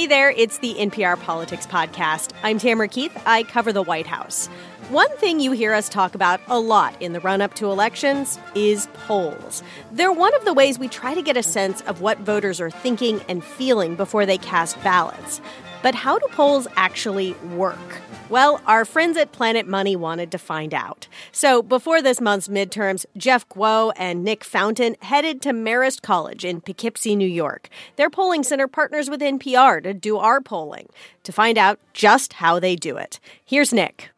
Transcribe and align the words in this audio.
Hey 0.00 0.06
there, 0.06 0.30
it's 0.30 0.56
the 0.60 0.76
NPR 0.76 1.20
Politics 1.20 1.66
Podcast. 1.66 2.32
I'm 2.42 2.58
Tamara 2.58 2.88
Keith. 2.88 3.14
I 3.26 3.42
cover 3.42 3.70
the 3.70 3.82
White 3.82 4.06
House. 4.06 4.46
One 4.88 5.14
thing 5.18 5.40
you 5.40 5.52
hear 5.52 5.74
us 5.74 5.90
talk 5.90 6.14
about 6.14 6.40
a 6.46 6.58
lot 6.58 6.96
in 7.02 7.12
the 7.12 7.20
run 7.20 7.42
up 7.42 7.52
to 7.56 7.70
elections 7.70 8.38
is 8.54 8.88
polls. 8.94 9.62
They're 9.92 10.10
one 10.10 10.34
of 10.34 10.46
the 10.46 10.54
ways 10.54 10.78
we 10.78 10.88
try 10.88 11.12
to 11.12 11.20
get 11.20 11.36
a 11.36 11.42
sense 11.42 11.82
of 11.82 12.00
what 12.00 12.16
voters 12.20 12.62
are 12.62 12.70
thinking 12.70 13.20
and 13.28 13.44
feeling 13.44 13.94
before 13.94 14.24
they 14.24 14.38
cast 14.38 14.82
ballots. 14.82 15.42
But 15.82 15.94
how 15.94 16.18
do 16.18 16.26
polls 16.32 16.68
actually 16.76 17.34
work? 17.54 17.78
Well, 18.28 18.60
our 18.66 18.84
friends 18.84 19.16
at 19.16 19.32
Planet 19.32 19.66
Money 19.66 19.96
wanted 19.96 20.30
to 20.30 20.38
find 20.38 20.72
out. 20.72 21.08
So 21.32 21.62
before 21.62 22.00
this 22.00 22.20
month's 22.20 22.48
midterms, 22.48 23.04
Jeff 23.16 23.48
Guo 23.48 23.92
and 23.96 24.22
Nick 24.22 24.44
Fountain 24.44 24.96
headed 25.02 25.42
to 25.42 25.50
Marist 25.50 26.02
College 26.02 26.44
in 26.44 26.60
Poughkeepsie, 26.60 27.16
New 27.16 27.26
York. 27.26 27.68
Their 27.96 28.10
polling 28.10 28.44
center 28.44 28.68
partners 28.68 29.10
with 29.10 29.20
NPR 29.20 29.82
to 29.82 29.92
do 29.92 30.16
our 30.18 30.40
polling 30.40 30.88
to 31.24 31.32
find 31.32 31.58
out 31.58 31.80
just 31.92 32.34
how 32.34 32.60
they 32.60 32.76
do 32.76 32.96
it. 32.96 33.18
Here's 33.44 33.72
Nick 33.72 34.10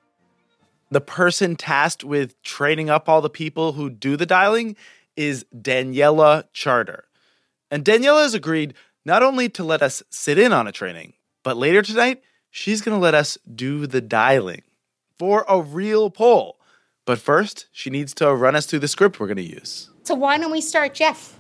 the 0.93 1.01
person 1.01 1.57
tasked 1.57 2.05
with 2.05 2.41
training 2.43 2.91
up 2.91 3.09
all 3.09 3.23
the 3.23 3.31
people 3.31 3.73
who 3.73 3.89
do 3.89 4.15
the 4.15 4.27
dialing 4.27 4.77
is 5.17 5.47
Daniela 5.57 6.45
Charter. 6.53 7.05
And 7.71 7.83
Daniela 7.83 8.23
has 8.23 8.35
agreed 8.35 8.75
not 9.03 9.23
only 9.23 9.49
to 9.49 9.65
let 9.65 9.83
us 9.83 10.03
sit 10.11 10.39
in 10.39 10.53
on 10.53 10.67
a 10.67 10.73
training, 10.73 11.15
but 11.43 11.57
later 11.57 11.83
tonight, 11.83 12.23
she's 12.51 12.83
going 12.83 12.97
to 12.97 13.03
let 13.03 13.15
us 13.15 13.39
do 13.53 13.87
the 13.87 14.01
dialing 14.01 14.63
for 15.19 15.45
a 15.49 15.61
real 15.61 16.11
poll. 16.11 16.59
But 17.05 17.19
first, 17.19 17.67
she 17.73 17.91
needs 17.91 18.15
to 18.15 18.33
run 18.35 18.55
us 18.55 18.67
through 18.67 18.79
the 18.81 18.89
script 18.89 19.19
we're 19.19 19.27
going 19.27 19.37
to 19.37 19.43
use. 19.43 19.91
So 20.05 20.15
why 20.15 20.39
don't 20.39 20.53
we 20.53 20.61
start, 20.61 20.95
Jeff? 20.95 21.37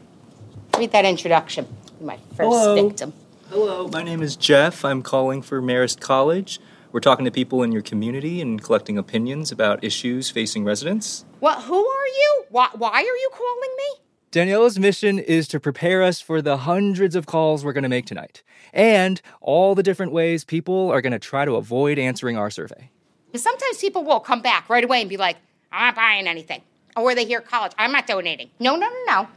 Read 0.76 0.92
that 0.92 1.04
introduction. 1.04 1.66
My 2.00 2.16
first 2.36 2.38
Hello. 2.38 2.74
victim. 2.74 3.12
Hello, 3.48 3.86
my 3.88 4.02
name 4.02 4.22
is 4.22 4.34
Jeff. 4.34 4.84
I'm 4.84 5.02
calling 5.02 5.42
for 5.42 5.60
Marist 5.60 6.00
College. 6.00 6.58
We're 6.90 7.00
talking 7.00 7.24
to 7.24 7.30
people 7.30 7.62
in 7.62 7.70
your 7.70 7.82
community 7.82 8.40
and 8.40 8.62
collecting 8.62 8.98
opinions 8.98 9.52
about 9.52 9.84
issues 9.84 10.30
facing 10.30 10.64
residents. 10.64 11.24
What? 11.40 11.62
Who 11.62 11.74
are 11.74 12.06
you? 12.06 12.44
Why, 12.50 12.68
why 12.74 12.90
are 12.90 13.02
you 13.02 13.30
calling 13.32 13.70
me? 13.76 14.01
Daniela's 14.32 14.78
mission 14.78 15.18
is 15.18 15.46
to 15.46 15.60
prepare 15.60 16.02
us 16.02 16.22
for 16.22 16.40
the 16.40 16.56
hundreds 16.56 17.14
of 17.14 17.26
calls 17.26 17.62
we're 17.66 17.74
going 17.74 17.82
to 17.82 17.88
make 17.90 18.06
tonight 18.06 18.42
and 18.72 19.20
all 19.42 19.74
the 19.74 19.82
different 19.82 20.10
ways 20.10 20.42
people 20.42 20.90
are 20.90 21.02
going 21.02 21.12
to 21.12 21.18
try 21.18 21.44
to 21.44 21.56
avoid 21.56 21.98
answering 21.98 22.38
our 22.38 22.48
survey. 22.48 22.88
Because 23.26 23.42
sometimes 23.42 23.76
people 23.76 24.04
will 24.04 24.20
come 24.20 24.40
back 24.40 24.70
right 24.70 24.84
away 24.84 25.02
and 25.02 25.10
be 25.10 25.18
like, 25.18 25.36
I'm 25.70 25.88
not 25.88 25.96
buying 25.96 26.26
anything. 26.26 26.62
Or 26.96 27.14
they 27.14 27.26
hear 27.26 27.42
college, 27.42 27.72
I'm 27.76 27.92
not 27.92 28.06
donating. 28.06 28.48
No, 28.58 28.74
no, 28.74 28.88
no, 28.88 29.04
no. 29.06 29.28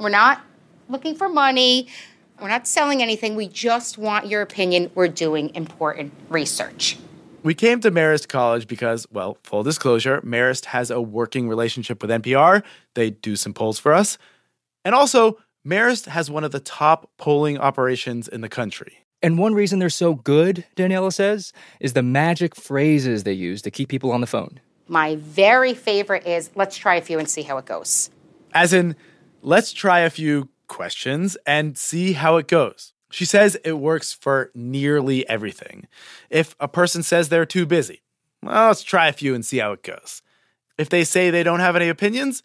We're 0.00 0.08
not 0.08 0.40
looking 0.88 1.14
for 1.14 1.28
money. 1.28 1.86
We're 2.42 2.48
not 2.48 2.66
selling 2.66 3.02
anything. 3.02 3.36
We 3.36 3.46
just 3.46 3.98
want 3.98 4.26
your 4.26 4.42
opinion. 4.42 4.90
We're 4.96 5.06
doing 5.06 5.54
important 5.54 6.12
research. 6.28 6.98
We 7.44 7.54
came 7.54 7.80
to 7.82 7.92
Marist 7.92 8.26
College 8.26 8.66
because, 8.66 9.06
well, 9.12 9.38
full 9.44 9.62
disclosure, 9.62 10.20
Marist 10.22 10.64
has 10.66 10.90
a 10.90 11.00
working 11.00 11.48
relationship 11.48 12.02
with 12.02 12.10
NPR. 12.10 12.64
They 12.94 13.10
do 13.10 13.36
some 13.36 13.54
polls 13.54 13.78
for 13.78 13.94
us. 13.94 14.18
And 14.84 14.94
also, 14.94 15.38
Marist 15.66 16.06
has 16.06 16.30
one 16.30 16.44
of 16.44 16.52
the 16.52 16.60
top 16.60 17.10
polling 17.18 17.58
operations 17.58 18.28
in 18.28 18.40
the 18.40 18.48
country. 18.48 18.98
And 19.22 19.38
one 19.38 19.54
reason 19.54 19.78
they're 19.78 19.90
so 19.90 20.14
good, 20.14 20.64
Daniela 20.76 21.12
says, 21.12 21.52
is 21.78 21.92
the 21.92 22.02
magic 22.02 22.56
phrases 22.56 23.24
they 23.24 23.34
use 23.34 23.60
to 23.62 23.70
keep 23.70 23.88
people 23.88 24.12
on 24.12 24.22
the 24.22 24.26
phone. 24.26 24.60
My 24.88 25.16
very 25.16 25.74
favorite 25.74 26.26
is 26.26 26.50
let's 26.54 26.76
try 26.76 26.94
a 26.96 27.02
few 27.02 27.18
and 27.18 27.28
see 27.28 27.42
how 27.42 27.58
it 27.58 27.66
goes. 27.66 28.10
As 28.54 28.72
in, 28.72 28.96
let's 29.42 29.72
try 29.72 30.00
a 30.00 30.10
few 30.10 30.48
questions 30.68 31.36
and 31.46 31.76
see 31.76 32.14
how 32.14 32.38
it 32.38 32.48
goes. 32.48 32.92
She 33.10 33.24
says 33.24 33.58
it 33.64 33.74
works 33.74 34.12
for 34.12 34.50
nearly 34.54 35.28
everything. 35.28 35.86
If 36.30 36.54
a 36.58 36.68
person 36.68 37.02
says 37.02 37.28
they're 37.28 37.44
too 37.44 37.66
busy, 37.66 38.02
well, 38.42 38.68
let's 38.68 38.82
try 38.82 39.08
a 39.08 39.12
few 39.12 39.34
and 39.34 39.44
see 39.44 39.58
how 39.58 39.72
it 39.72 39.82
goes. 39.82 40.22
If 40.78 40.88
they 40.88 41.04
say 41.04 41.28
they 41.28 41.42
don't 41.42 41.60
have 41.60 41.76
any 41.76 41.88
opinions, 41.88 42.42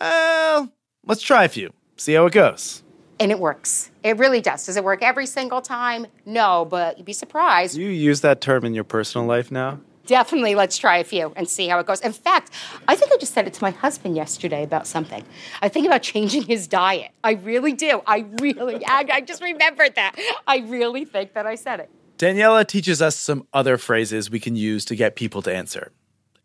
well, 0.00 0.72
let's 1.04 1.20
try 1.22 1.44
a 1.44 1.48
few, 1.48 1.72
see 1.96 2.14
how 2.14 2.26
it 2.26 2.32
goes. 2.32 2.82
And 3.20 3.30
it 3.30 3.38
works. 3.38 3.90
It 4.02 4.18
really 4.18 4.40
does. 4.40 4.66
Does 4.66 4.76
it 4.76 4.84
work 4.84 5.02
every 5.02 5.26
single 5.26 5.60
time? 5.62 6.06
No, 6.26 6.66
but 6.68 6.98
you'd 6.98 7.04
be 7.04 7.12
surprised. 7.12 7.76
Do 7.76 7.82
you 7.82 7.90
use 7.90 8.20
that 8.22 8.40
term 8.40 8.64
in 8.64 8.74
your 8.74 8.84
personal 8.84 9.26
life 9.26 9.50
now? 9.52 9.80
Definitely, 10.06 10.54
let's 10.54 10.76
try 10.76 10.98
a 10.98 11.04
few 11.04 11.32
and 11.34 11.48
see 11.48 11.68
how 11.68 11.78
it 11.78 11.86
goes. 11.86 12.00
In 12.00 12.12
fact, 12.12 12.50
I 12.86 12.94
think 12.94 13.10
I 13.12 13.16
just 13.16 13.32
said 13.32 13.46
it 13.46 13.54
to 13.54 13.62
my 13.62 13.70
husband 13.70 14.16
yesterday 14.16 14.62
about 14.62 14.86
something. 14.86 15.24
I 15.62 15.68
think 15.68 15.86
about 15.86 16.02
changing 16.02 16.42
his 16.42 16.66
diet. 16.66 17.10
I 17.22 17.32
really 17.32 17.72
do. 17.72 18.02
I 18.06 18.26
really, 18.40 18.84
I, 18.84 19.06
I 19.10 19.20
just 19.22 19.42
remembered 19.42 19.94
that. 19.94 20.14
I 20.46 20.58
really 20.58 21.06
think 21.06 21.32
that 21.32 21.46
I 21.46 21.54
said 21.54 21.80
it. 21.80 21.90
Daniela 22.18 22.66
teaches 22.66 23.00
us 23.00 23.16
some 23.16 23.46
other 23.52 23.78
phrases 23.78 24.30
we 24.30 24.40
can 24.40 24.56
use 24.56 24.84
to 24.84 24.94
get 24.94 25.16
people 25.16 25.40
to 25.42 25.54
answer. 25.54 25.90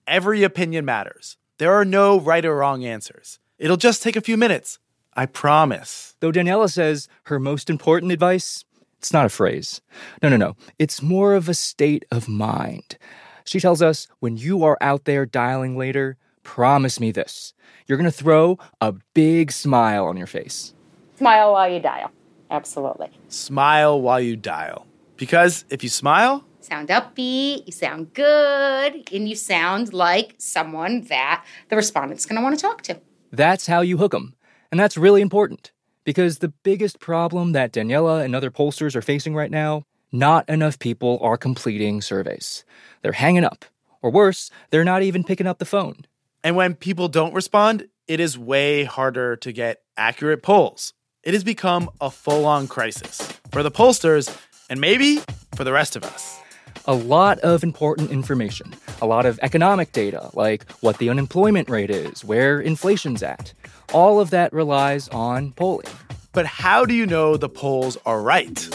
Every 0.08 0.44
opinion 0.44 0.86
matters. 0.86 1.36
There 1.58 1.74
are 1.74 1.86
no 1.86 2.20
right 2.20 2.46
or 2.46 2.56
wrong 2.56 2.86
answers. 2.86 3.40
It'll 3.58 3.78
just 3.78 4.02
take 4.02 4.16
a 4.16 4.22
few 4.22 4.38
minutes. 4.38 4.80
I 5.14 5.26
promise. 5.26 6.16
Though 6.20 6.32
Daniela 6.32 6.72
says 6.72 7.08
her 7.24 7.40
most 7.40 7.70
important 7.70 8.12
advice, 8.12 8.66
it's 8.98 9.14
not 9.14 9.26
a 9.26 9.30
phrase. 9.30 9.82
No, 10.22 10.30
no, 10.30 10.38
no. 10.38 10.56
It's 10.78 11.02
more 11.02 11.34
of 11.34 11.50
a 11.50 11.54
state 11.54 12.06
of 12.12 12.28
mind. 12.28 12.98
She 13.46 13.60
tells 13.60 13.82
us 13.82 14.08
when 14.20 14.38
you 14.38 14.64
are 14.64 14.78
out 14.82 15.06
there 15.06 15.26
dialing 15.26 15.78
later, 15.78 16.18
promise 16.44 17.00
me 17.00 17.12
this. 17.12 17.54
You're 17.88 17.98
going 17.98 18.12
to 18.12 18.16
throw 18.16 18.60
a 18.82 18.94
big 19.14 19.52
smile 19.52 20.06
on 20.06 20.18
your 20.18 20.28
face. 20.28 20.74
Smile 21.18 21.54
while 21.54 21.70
you 21.70 21.80
dial. 21.80 22.12
Absolutely. 22.52 23.10
Smile 23.28 24.00
while 24.02 24.20
you 24.20 24.36
dial. 24.36 24.86
Because 25.18 25.66
if 25.70 25.84
you 25.84 25.90
smile, 25.90 26.44
Sound 26.62 26.90
upbeat, 26.90 27.66
you 27.66 27.72
sound 27.72 28.14
good, 28.14 29.10
and 29.12 29.30
you 29.30 29.36
sound 29.36 29.94
like 29.94 30.36
someone 30.38 31.02
that 31.04 31.44
the 31.70 31.76
respondent's 31.76 32.26
going 32.26 32.36
to 32.36 32.44
want 32.44 32.60
to 32.60 32.62
talk 32.62 32.82
to. 32.84 33.00
That's 33.32 33.66
how 33.66 33.82
you 33.82 33.98
hook 33.98 34.12
them. 34.12 34.36
And 34.72 34.80
that's 34.80 34.98
really 34.98 35.22
important 35.22 35.72
because 36.04 36.40
the 36.40 36.54
biggest 36.64 37.00
problem 37.00 37.52
that 37.54 37.74
Daniela 37.74 38.24
and 38.24 38.36
other 38.36 38.52
pollsters 38.52 38.96
are 38.96 39.02
facing 39.02 39.36
right 39.36 39.52
now 39.52 39.84
not 40.12 40.50
enough 40.50 40.80
people 40.80 41.20
are 41.22 41.38
completing 41.38 42.02
surveys. 42.02 42.64
They're 43.02 43.12
hanging 43.12 43.44
up. 43.44 43.66
Or 44.02 44.10
worse, 44.10 44.50
they're 44.70 44.84
not 44.84 45.04
even 45.04 45.24
picking 45.24 45.48
up 45.48 45.60
the 45.60 45.66
phone. 45.66 46.06
And 46.44 46.56
when 46.56 46.74
people 46.74 47.10
don't 47.10 47.34
respond, 47.34 47.90
it 48.08 48.20
is 48.20 48.38
way 48.38 48.86
harder 48.86 49.36
to 49.36 49.52
get 49.52 49.82
accurate 49.98 50.42
polls. 50.42 50.94
It 51.22 51.34
has 51.34 51.44
become 51.44 51.90
a 52.00 52.10
full 52.10 52.46
on 52.46 52.68
crisis 52.68 53.22
for 53.52 53.62
the 53.62 53.72
pollsters 53.72 54.36
and 54.70 54.80
maybe 54.80 55.20
for 55.56 55.64
the 55.64 55.74
rest 55.74 55.96
of 55.96 56.04
us. 56.04 56.40
A 56.90 56.96
lot 56.96 57.38
of 57.42 57.64
important 57.64 58.10
information, 58.10 58.74
a 59.00 59.06
lot 59.06 59.28
of 59.28 59.40
economic 59.44 59.92
data, 59.92 60.32
like 60.34 60.68
what 60.82 60.98
the 60.98 61.08
unemployment 61.08 61.70
rate 61.70 61.92
is, 61.92 62.26
where 62.26 62.60
inflation's 62.60 63.22
at. 63.22 63.54
All 63.94 64.20
of 64.20 64.32
that 64.32 64.52
relies 64.54 65.08
on 65.10 65.52
polling. 65.52 65.86
But 66.32 66.48
how 66.48 66.86
do 66.86 66.96
you 66.96 67.06
know 67.06 67.38
the 67.38 67.48
polls 67.48 67.96
are 68.08 68.24
right? 68.24 68.68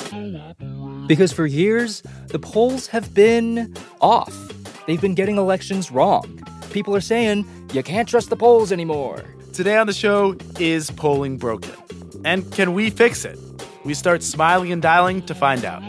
Because 1.09 1.33
for 1.33 1.45
years, 1.45 2.05
the 2.29 2.39
polls 2.39 2.87
have 2.87 3.13
been 3.13 3.75
off. 4.01 4.33
They've 4.87 5.01
been 5.01 5.17
getting 5.17 5.37
elections 5.37 5.91
wrong. 5.91 6.41
People 6.71 6.95
are 6.95 7.01
saying, 7.01 7.45
you 7.73 7.83
can't 7.83 8.09
trust 8.09 8.31
the 8.31 8.37
polls 8.37 8.71
anymore. 8.71 9.25
Today 9.53 9.77
on 9.77 9.89
the 9.89 9.93
show, 9.93 10.37
is 10.61 10.89
polling 10.93 11.37
broken? 11.37 11.73
And 12.25 12.49
can 12.53 12.75
we 12.75 12.91
fix 12.91 13.25
it? 13.25 13.41
We 13.85 13.93
start 13.93 14.23
smiling 14.23 14.71
and 14.71 14.81
dialing 14.81 15.27
to 15.27 15.35
find 15.35 15.65
out. 15.65 15.83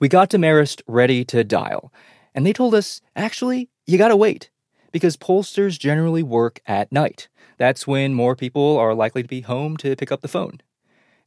We 0.00 0.08
got 0.08 0.30
to 0.30 0.38
Marist 0.38 0.80
ready 0.86 1.26
to 1.26 1.44
dial, 1.44 1.92
and 2.34 2.46
they 2.46 2.54
told 2.54 2.74
us 2.74 3.02
actually, 3.14 3.68
you 3.86 3.98
gotta 3.98 4.16
wait, 4.16 4.48
because 4.92 5.18
pollsters 5.18 5.78
generally 5.78 6.22
work 6.22 6.62
at 6.64 6.90
night. 6.90 7.28
That's 7.58 7.86
when 7.86 8.14
more 8.14 8.34
people 8.34 8.78
are 8.78 8.94
likely 8.94 9.20
to 9.20 9.28
be 9.28 9.42
home 9.42 9.76
to 9.76 9.94
pick 9.94 10.10
up 10.10 10.22
the 10.22 10.28
phone. 10.28 10.62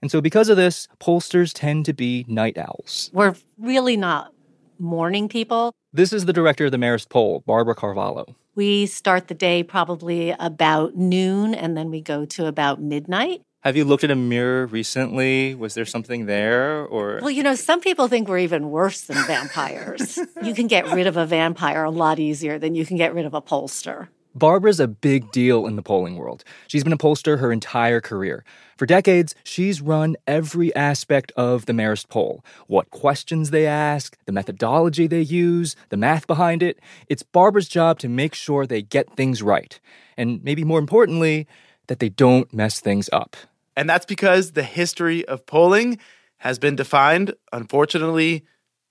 And 0.01 0.09
so, 0.09 0.21
because 0.21 0.49
of 0.49 0.57
this, 0.57 0.87
pollsters 0.99 1.51
tend 1.53 1.85
to 1.85 1.93
be 1.93 2.25
night 2.27 2.57
owls. 2.57 3.11
We're 3.13 3.35
really 3.59 3.95
not 3.95 4.33
morning 4.79 5.29
people. 5.29 5.75
This 5.93 6.11
is 6.11 6.25
the 6.25 6.33
director 6.33 6.65
of 6.65 6.71
the 6.71 6.77
Marist 6.77 7.09
poll, 7.09 7.43
Barbara 7.45 7.75
Carvalho. 7.75 8.35
We 8.55 8.87
start 8.87 9.27
the 9.27 9.35
day 9.35 9.61
probably 9.61 10.31
about 10.39 10.95
noon 10.95 11.53
and 11.53 11.77
then 11.77 11.91
we 11.91 12.01
go 12.01 12.25
to 12.25 12.47
about 12.47 12.81
midnight. 12.81 13.43
Have 13.63 13.77
you 13.77 13.85
looked 13.85 14.03
at 14.03 14.11
a 14.11 14.15
mirror 14.15 14.65
recently? 14.65 15.55
Was 15.55 15.73
there 15.73 15.85
something 15.85 16.25
there 16.25 16.85
or 16.85 17.19
Well, 17.21 17.31
you 17.31 17.43
know, 17.43 17.55
some 17.55 17.79
people 17.79 18.09
think 18.09 18.27
we're 18.27 18.39
even 18.39 18.71
worse 18.71 18.99
than 18.99 19.15
vampires. 19.25 20.19
you 20.43 20.53
can 20.53 20.67
get 20.67 20.91
rid 20.91 21.07
of 21.07 21.15
a 21.15 21.25
vampire 21.25 21.85
a 21.85 21.89
lot 21.89 22.19
easier 22.19 22.59
than 22.59 22.75
you 22.75 22.85
can 22.85 22.97
get 22.97 23.13
rid 23.13 23.25
of 23.25 23.33
a 23.33 23.41
pollster. 23.41 24.09
Barbara's 24.35 24.81
a 24.81 24.87
big 24.89 25.31
deal 25.31 25.65
in 25.65 25.77
the 25.77 25.81
polling 25.81 26.17
world. 26.17 26.43
She's 26.67 26.83
been 26.83 26.91
a 26.91 26.97
pollster 26.97 27.39
her 27.39 27.53
entire 27.53 28.01
career. 28.01 28.43
For 28.75 28.85
decades, 28.85 29.33
she's 29.45 29.79
run 29.79 30.17
every 30.27 30.75
aspect 30.75 31.31
of 31.37 31.65
the 31.65 31.71
Marist 31.71 32.09
poll 32.09 32.43
what 32.67 32.91
questions 32.91 33.51
they 33.51 33.65
ask, 33.65 34.17
the 34.25 34.33
methodology 34.33 35.07
they 35.07 35.21
use, 35.21 35.77
the 35.87 35.95
math 35.95 36.27
behind 36.27 36.61
it. 36.63 36.81
It's 37.07 37.23
Barbara's 37.23 37.69
job 37.69 37.97
to 37.99 38.09
make 38.09 38.35
sure 38.35 38.67
they 38.67 38.81
get 38.81 39.15
things 39.15 39.41
right. 39.41 39.79
And 40.17 40.43
maybe 40.43 40.65
more 40.65 40.79
importantly, 40.79 41.47
that 41.87 41.99
they 41.99 42.09
don't 42.09 42.53
mess 42.53 42.81
things 42.81 43.09
up. 43.13 43.37
And 43.75 43.89
that's 43.89 44.05
because 44.05 44.51
the 44.51 44.63
history 44.63 45.25
of 45.25 45.45
polling 45.45 45.99
has 46.37 46.59
been 46.59 46.75
defined, 46.75 47.33
unfortunately, 47.51 48.45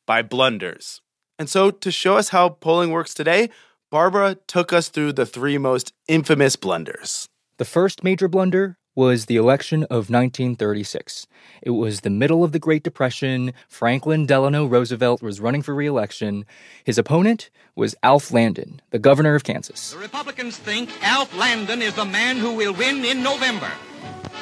by 0.06 0.22
blunders. 0.22 1.00
And 1.38 1.48
so, 1.48 1.70
to 1.70 1.90
show 1.90 2.16
us 2.16 2.30
how 2.30 2.48
polling 2.48 2.90
works 2.90 3.14
today, 3.14 3.50
Barbara 3.90 4.36
took 4.46 4.72
us 4.72 4.88
through 4.88 5.12
the 5.12 5.26
three 5.26 5.58
most 5.58 5.92
infamous 6.08 6.56
blunders. 6.56 7.28
The 7.58 7.64
first 7.64 8.02
major 8.02 8.28
blunder 8.28 8.78
was 8.94 9.26
the 9.26 9.36
election 9.36 9.84
of 9.84 10.10
1936. 10.10 11.26
It 11.62 11.70
was 11.70 12.00
the 12.00 12.10
middle 12.10 12.44
of 12.44 12.52
the 12.52 12.58
Great 12.58 12.82
Depression. 12.82 13.52
Franklin 13.68 14.26
Delano 14.26 14.66
Roosevelt 14.66 15.22
was 15.22 15.40
running 15.40 15.62
for 15.62 15.74
re-election. 15.74 16.44
His 16.84 16.98
opponent 16.98 17.50
was 17.74 17.94
Alf 18.02 18.32
Landon, 18.32 18.82
the 18.90 18.98
governor 18.98 19.34
of 19.34 19.44
Kansas. 19.44 19.92
The 19.92 19.98
Republicans 19.98 20.56
think 20.58 20.90
Alf 21.02 21.34
Landon 21.36 21.80
is 21.80 21.94
the 21.94 22.04
man 22.04 22.36
who 22.36 22.54
will 22.54 22.74
win 22.74 23.04
in 23.04 23.22
November. 23.22 23.70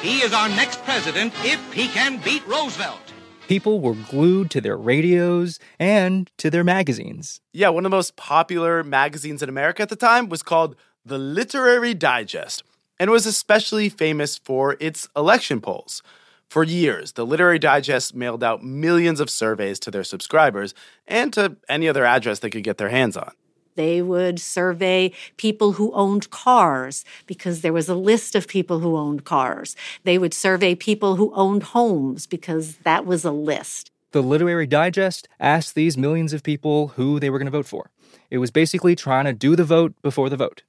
He 0.01 0.19
is 0.19 0.33
our 0.33 0.49
next 0.49 0.83
president 0.83 1.33
if 1.43 1.73
he 1.73 1.87
can 1.87 2.17
beat 2.21 2.45
Roosevelt 2.47 3.11
people 3.51 3.81
were 3.81 3.95
glued 4.09 4.49
to 4.49 4.61
their 4.61 4.77
radios 4.77 5.59
and 5.77 6.31
to 6.37 6.49
their 6.49 6.63
magazines. 6.63 7.41
Yeah, 7.51 7.67
one 7.67 7.85
of 7.85 7.91
the 7.91 7.97
most 7.97 8.15
popular 8.15 8.81
magazines 8.81 9.43
in 9.43 9.49
America 9.49 9.81
at 9.81 9.89
the 9.89 9.97
time 9.97 10.29
was 10.29 10.41
called 10.41 10.77
The 11.03 11.17
Literary 11.17 11.93
Digest 11.93 12.63
and 12.97 13.11
was 13.11 13.25
especially 13.25 13.89
famous 13.89 14.37
for 14.37 14.77
its 14.79 15.09
election 15.17 15.59
polls. 15.59 16.01
For 16.47 16.63
years, 16.63 17.11
the 17.11 17.25
Literary 17.25 17.59
Digest 17.59 18.15
mailed 18.15 18.41
out 18.41 18.63
millions 18.63 19.19
of 19.19 19.29
surveys 19.29 19.81
to 19.81 19.91
their 19.91 20.05
subscribers 20.05 20.73
and 21.05 21.33
to 21.33 21.57
any 21.67 21.89
other 21.89 22.05
address 22.05 22.39
they 22.39 22.49
could 22.49 22.63
get 22.63 22.77
their 22.77 22.87
hands 22.87 23.17
on. 23.17 23.33
They 23.75 24.01
would 24.01 24.39
survey 24.39 25.11
people 25.37 25.73
who 25.73 25.91
owned 25.93 26.29
cars 26.29 27.05
because 27.25 27.61
there 27.61 27.73
was 27.73 27.89
a 27.89 27.95
list 27.95 28.35
of 28.35 28.47
people 28.47 28.79
who 28.79 28.97
owned 28.97 29.23
cars. 29.23 29.75
They 30.03 30.17
would 30.17 30.33
survey 30.33 30.75
people 30.75 31.15
who 31.15 31.33
owned 31.33 31.63
homes 31.63 32.27
because 32.27 32.77
that 32.77 33.05
was 33.05 33.25
a 33.25 33.31
list. 33.31 33.91
The 34.11 34.21
Literary 34.21 34.67
Digest 34.67 35.29
asked 35.39 35.73
these 35.73 35.97
millions 35.97 36.33
of 36.33 36.43
people 36.43 36.89
who 36.89 37.19
they 37.19 37.29
were 37.29 37.37
going 37.39 37.45
to 37.45 37.51
vote 37.51 37.65
for. 37.65 37.91
It 38.29 38.39
was 38.39 38.51
basically 38.51 38.95
trying 38.95 39.25
to 39.25 39.33
do 39.33 39.55
the 39.55 39.63
vote 39.63 39.93
before 40.01 40.29
the 40.29 40.35
vote. 40.35 40.63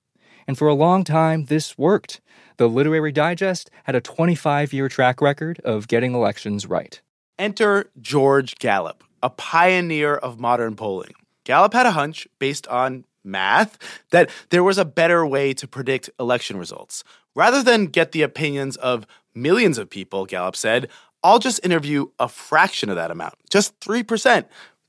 And 0.46 0.56
for 0.56 0.68
a 0.68 0.74
long 0.74 1.04
time, 1.04 1.46
this 1.46 1.76
worked. 1.76 2.20
The 2.56 2.68
Literary 2.68 3.12
Digest 3.12 3.70
had 3.84 3.94
a 3.94 4.00
25 4.00 4.72
year 4.72 4.88
track 4.88 5.20
record 5.20 5.60
of 5.60 5.88
getting 5.88 6.14
elections 6.14 6.66
right. 6.66 7.00
Enter 7.38 7.90
George 8.00 8.56
Gallup, 8.56 9.02
a 9.22 9.30
pioneer 9.30 10.14
of 10.14 10.38
modern 10.38 10.76
polling. 10.76 11.14
Gallup 11.44 11.72
had 11.72 11.86
a 11.86 11.92
hunch 11.92 12.28
based 12.38 12.66
on 12.68 13.04
math 13.24 13.78
that 14.10 14.30
there 14.50 14.64
was 14.64 14.78
a 14.78 14.84
better 14.84 15.26
way 15.26 15.54
to 15.54 15.68
predict 15.68 16.10
election 16.18 16.56
results. 16.56 17.04
Rather 17.34 17.62
than 17.62 17.86
get 17.86 18.12
the 18.12 18.22
opinions 18.22 18.76
of 18.76 19.06
millions 19.34 19.78
of 19.78 19.90
people, 19.90 20.26
Gallup 20.26 20.56
said, 20.56 20.88
I'll 21.22 21.38
just 21.38 21.64
interview 21.64 22.06
a 22.18 22.28
fraction 22.28 22.90
of 22.90 22.96
that 22.96 23.10
amount, 23.10 23.34
just 23.48 23.78
3%, 23.80 24.44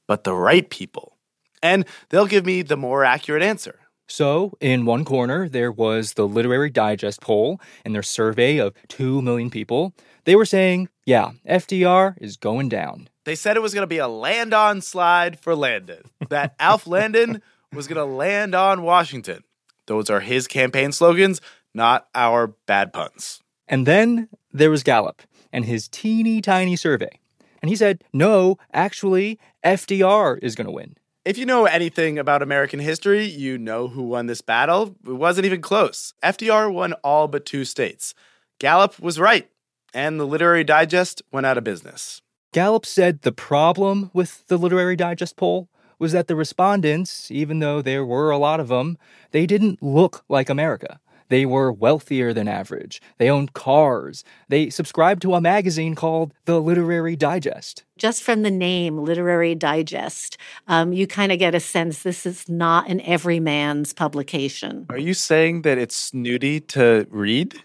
but 0.08 0.24
the 0.24 0.34
right 0.34 0.68
people. 0.70 1.18
And 1.62 1.86
they'll 2.10 2.26
give 2.26 2.46
me 2.46 2.62
the 2.64 2.76
more 2.76 3.06
accurate 3.06 3.44
answer. 3.44 3.80
So, 4.08 4.58
in 4.60 4.86
one 4.86 5.06
corner, 5.06 5.48
there 5.48 5.72
was 5.72 6.14
the 6.14 6.28
Literary 6.28 6.70
Digest 6.70 7.22
poll 7.22 7.62
and 7.86 7.96
their 7.96 8.04
survey 8.04 8.58
of 8.58 8.74
2 8.90 9.22
million 9.22 9.50
people. 9.50 9.94
They 10.26 10.36
were 10.36 10.46
saying, 10.46 10.90
yeah, 11.06 11.32
FDR 11.48 12.16
is 12.20 12.38
going 12.38 12.70
down. 12.70 13.10
They 13.26 13.36
said 13.36 13.58
it 13.58 13.62
was 13.62 13.74
going 13.74 13.84
to 13.84 13.88
be 13.88 13.98
a 13.98 14.08
land 14.08 14.54
on 14.54 14.82
slide 14.82 15.40
for 15.40 15.56
Landon, 15.56 16.04
that 16.30 16.56
Alf 16.60 16.88
Landon 16.88 17.42
was 17.74 17.88
going 17.88 17.98
to 17.98 18.16
land 18.16 18.54
on 18.56 18.84
Washington. 18.84 19.44
Those 19.88 20.10
are 20.10 20.20
his 20.20 20.48
campaign 20.48 20.92
slogans, 20.92 21.42
not 21.74 22.08
our 22.16 22.48
bad 22.66 22.94
puns. 22.94 23.42
And 23.68 23.86
then 23.86 24.30
there 24.52 24.70
was 24.70 24.84
Gallup 24.84 25.22
and 25.52 25.66
his 25.66 25.88
teeny 25.88 26.42
tiny 26.42 26.76
survey. 26.76 27.20
And 27.62 27.70
he 27.70 27.76
said, 27.76 28.04
no, 28.12 28.58
actually, 28.74 29.40
FDR 29.64 30.38
is 30.42 30.56
going 30.56 30.66
to 30.66 30.72
win. 30.72 30.96
If 31.26 31.38
you 31.38 31.46
know 31.46 31.66
anything 31.66 32.20
about 32.20 32.42
American 32.42 32.80
history, 32.82 33.24
you 33.24 33.58
know 33.58 33.88
who 33.88 34.04
won 34.04 34.26
this 34.26 34.42
battle. 34.42 34.96
It 35.08 35.14
wasn't 35.14 35.46
even 35.46 35.62
close. 35.62 36.14
FDR 36.22 36.72
won 36.72 36.94
all 37.04 37.30
but 37.30 37.46
two 37.46 37.64
states. 37.64 38.14
Gallup 38.60 39.00
was 39.00 39.20
right, 39.20 39.50
and 39.94 40.20
the 40.20 40.28
Literary 40.28 40.64
Digest 40.64 41.22
went 41.32 41.46
out 41.46 41.58
of 41.58 41.64
business. 41.64 42.22
Gallup 42.52 42.86
said 42.86 43.22
the 43.22 43.32
problem 43.32 44.12
with 44.14 44.46
the 44.48 44.58
Literary 44.58 44.96
Digest 44.96 45.38
poll 45.38 45.70
was 46.00 46.12
that 46.12 46.28
the 46.28 46.36
respondents, 46.36 47.32
even 47.32 47.60
though 47.60 47.82
there 47.82 48.06
were 48.06 48.30
a 48.30 48.38
lot 48.38 48.60
of 48.60 48.68
them, 48.68 48.98
they 49.32 49.46
didn't 49.46 49.82
look 49.82 50.24
like 50.28 50.50
America. 50.50 51.00
They 51.30 51.46
were 51.46 51.72
wealthier 51.72 52.34
than 52.34 52.48
average. 52.48 53.02
They 53.18 53.30
owned 53.30 53.54
cars. 53.54 54.24
They 54.50 54.70
subscribed 54.70 55.22
to 55.24 55.34
a 55.34 55.42
magazine 55.42 55.96
called 55.96 56.34
The 56.46 56.60
Literary 56.60 57.16
Digest. 57.16 57.84
Just 57.98 58.22
from 58.22 58.44
the 58.44 58.52
name, 58.52 59.00
Literary 59.00 59.56
Digest, 59.56 60.38
um, 60.68 60.94
you 60.94 61.08
kind 61.08 61.32
of 61.32 61.40
get 61.40 61.56
a 61.56 61.60
sense 61.60 62.04
this 62.04 62.26
is 62.26 62.48
not 62.48 62.88
an 62.88 63.02
everyman's 63.02 63.94
publication. 63.94 64.86
Are 64.90 64.98
you 64.98 65.14
saying 65.16 65.64
that 65.64 65.78
it's 65.78 65.96
snooty 65.96 66.60
to 66.60 67.08
read? 67.10 67.56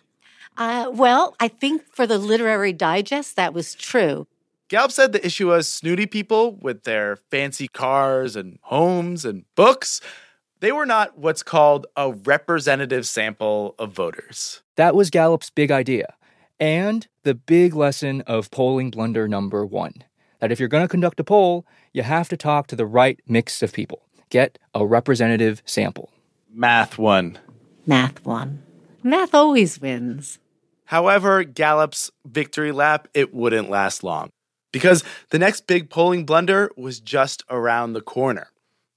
Uh, 0.58 0.90
well, 0.92 1.36
I 1.38 1.46
think 1.46 1.82
for 1.94 2.04
the 2.04 2.18
Literary 2.18 2.72
Digest, 2.72 3.36
that 3.36 3.54
was 3.54 3.76
true. 3.76 4.26
Gallup 4.68 4.90
said 4.90 5.12
the 5.12 5.24
issue 5.24 5.46
was 5.48 5.68
snooty 5.68 6.04
people 6.04 6.56
with 6.60 6.82
their 6.82 7.16
fancy 7.30 7.68
cars 7.68 8.34
and 8.34 8.58
homes 8.62 9.24
and 9.24 9.44
books. 9.54 10.00
They 10.60 10.72
were 10.72 10.84
not 10.84 11.16
what's 11.16 11.44
called 11.44 11.86
a 11.96 12.12
representative 12.12 13.06
sample 13.06 13.76
of 13.78 13.92
voters. 13.92 14.62
That 14.74 14.96
was 14.96 15.10
Gallup's 15.10 15.48
big 15.48 15.70
idea. 15.70 16.14
And 16.58 17.06
the 17.22 17.34
big 17.34 17.74
lesson 17.74 18.22
of 18.22 18.50
polling 18.50 18.90
blunder 18.90 19.28
number 19.28 19.64
one 19.64 20.04
that 20.40 20.52
if 20.52 20.60
you're 20.60 20.68
going 20.68 20.84
to 20.84 20.88
conduct 20.88 21.18
a 21.20 21.24
poll, 21.24 21.66
you 21.92 22.02
have 22.02 22.28
to 22.28 22.36
talk 22.36 22.66
to 22.68 22.76
the 22.76 22.86
right 22.86 23.20
mix 23.26 23.62
of 23.62 23.72
people. 23.72 24.02
Get 24.28 24.58
a 24.74 24.84
representative 24.84 25.62
sample. 25.64 26.10
Math 26.52 26.98
won. 26.98 27.38
Math 27.86 28.24
won. 28.24 28.62
Math 29.02 29.34
always 29.34 29.80
wins. 29.80 30.38
However, 30.88 31.44
Gallup's 31.44 32.10
victory 32.24 32.72
lap, 32.72 33.08
it 33.12 33.34
wouldn't 33.34 33.68
last 33.68 34.02
long 34.02 34.30
because 34.72 35.04
the 35.28 35.38
next 35.38 35.66
big 35.66 35.90
polling 35.90 36.24
blunder 36.24 36.70
was 36.78 36.98
just 36.98 37.44
around 37.50 37.92
the 37.92 38.00
corner. 38.00 38.48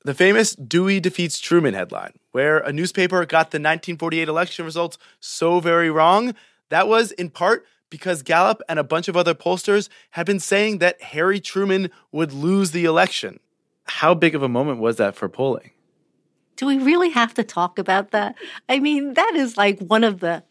The 0.06 0.14
famous 0.14 0.56
Dewey 0.56 1.02
defeats 1.02 1.38
Truman 1.38 1.74
headline, 1.74 2.14
where 2.32 2.60
a 2.60 2.72
newspaper 2.72 3.26
got 3.26 3.52
the 3.52 3.58
1948 3.58 4.30
election 4.30 4.64
results 4.64 4.98
so 5.20 5.60
very 5.60 5.92
wrong, 5.92 6.34
that 6.70 6.88
was 6.88 7.12
in 7.12 7.30
part 7.30 7.66
because 7.90 8.24
Gallup 8.24 8.62
and 8.70 8.80
a 8.80 8.86
bunch 8.86 9.10
of 9.10 9.18
other 9.18 9.34
pollsters 9.36 9.90
had 10.12 10.26
been 10.26 10.40
saying 10.40 10.78
that 10.78 11.02
Harry 11.02 11.42
Truman 11.42 11.92
would 12.14 12.32
lose 12.32 12.72
the 12.72 12.86
election. 12.86 13.42
How 13.84 14.14
big 14.14 14.34
of 14.34 14.42
a 14.42 14.48
moment 14.48 14.80
was 14.80 14.96
that 14.96 15.14
for 15.14 15.28
polling? 15.28 15.72
Do 16.56 16.68
we 16.68 16.78
really 16.78 17.10
have 17.10 17.34
to 17.34 17.44
talk 17.44 17.78
about 17.78 18.12
that? 18.12 18.36
I 18.70 18.80
mean, 18.80 19.16
that 19.16 19.34
is 19.36 19.58
like 19.58 19.80
one 19.80 20.06
of 20.06 20.22
the 20.22 20.44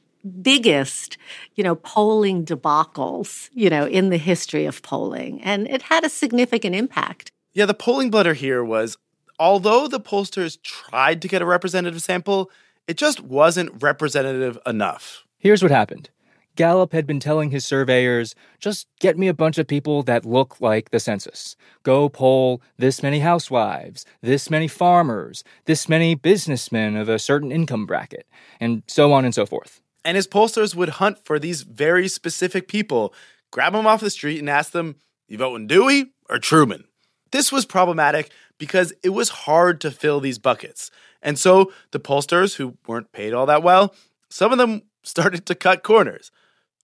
biggest, 0.43 1.17
you 1.55 1.65
know, 1.65 1.75
polling 1.75 2.45
debacles, 2.45 3.49
you 3.53 3.71
know, 3.71 3.87
in 3.87 4.11
the 4.11 4.19
history 4.19 4.67
of 4.67 4.83
polling. 4.83 5.41
And 5.43 5.69
it 5.69 5.83
had 5.83 6.05
a 6.05 6.09
significant 6.09 6.75
impact. 6.75 7.33
Yeah, 7.53 7.67
the 7.67 7.75
polling 7.75 8.11
blunder 8.11 8.35
here 8.35 8.65
was 8.65 8.97
although 9.39 9.89
the 9.89 10.01
pollsters 10.01 10.61
tried 10.63 11.23
to 11.23 11.29
get 11.29 11.43
a 11.43 11.47
representative 11.47 12.03
sample, 12.03 12.51
it 12.87 12.97
just 12.97 13.21
wasn't 13.21 13.83
representative 13.83 14.59
enough. 14.67 15.25
Here's 15.39 15.63
what 15.63 15.73
happened. 15.73 16.11
Gallup 16.57 16.93
had 16.93 17.07
been 17.07 17.21
telling 17.21 17.51
his 17.51 17.65
surveyors, 17.65 18.35
just 18.59 18.87
get 18.99 19.17
me 19.17 19.29
a 19.29 19.35
bunch 19.35 19.57
of 19.57 19.67
people 19.67 20.03
that 20.03 20.27
look 20.27 20.61
like 20.61 20.91
the 20.91 21.01
census. 21.01 21.57
Go 21.85 22.09
poll 22.09 22.61
this 22.77 23.03
many 23.03 23.21
housewives, 23.21 24.05
this 24.21 24.51
many 24.51 24.69
farmers, 24.69 25.43
this 25.65 25.89
many 25.89 26.15
businessmen 26.15 26.97
of 26.97 27.09
a 27.09 27.19
certain 27.19 27.51
income 27.51 27.87
bracket, 27.87 28.27
and 28.59 28.83
so 28.87 29.13
on 29.13 29.25
and 29.25 29.35
so 29.35 29.47
forth. 29.47 29.81
And 30.05 30.17
his 30.17 30.27
pollsters 30.27 30.75
would 30.75 30.89
hunt 30.91 31.19
for 31.25 31.39
these 31.39 31.63
very 31.63 32.09
specific 32.09 32.69
people, 32.69 33.15
grab 33.51 33.73
them 33.73 33.87
off 33.87 34.01
the 34.01 34.11
street, 34.11 34.39
and 34.39 34.49
ask 34.49 34.73
them, 34.73 34.97
You 35.29 35.39
voting 35.39 35.67
Dewey 35.67 36.13
or 36.29 36.39
Truman? 36.39 36.85
This 37.33 37.53
was 37.53 37.65
problematic 37.67 38.31
because 38.59 38.93
it 39.03 39.11
was 39.11 39.31
hard 39.31 39.81
to 39.83 39.91
fill 39.91 40.21
these 40.21 40.39
buckets. 40.39 40.91
And 41.23 41.39
so 41.39 41.73
the 41.91 42.01
pollsters, 42.01 42.57
who 42.57 42.77
weren't 42.87 43.13
paid 43.13 43.33
all 43.33 43.47
that 43.47 43.63
well, 43.63 43.95
some 44.29 44.53
of 44.53 44.59
them 44.59 44.83
started 45.03 45.47
to 45.47 45.55
cut 45.55 45.83
corners. 45.83 46.31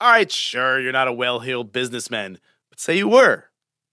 All 0.00 0.10
right, 0.10 0.30
sure, 0.30 0.78
you're 0.78 0.92
not 0.92 1.08
a 1.08 1.12
well 1.12 1.40
heeled 1.40 1.72
businessman, 1.72 2.38
but 2.68 2.80
say 2.80 2.98
you 2.98 3.08
were. 3.08 3.44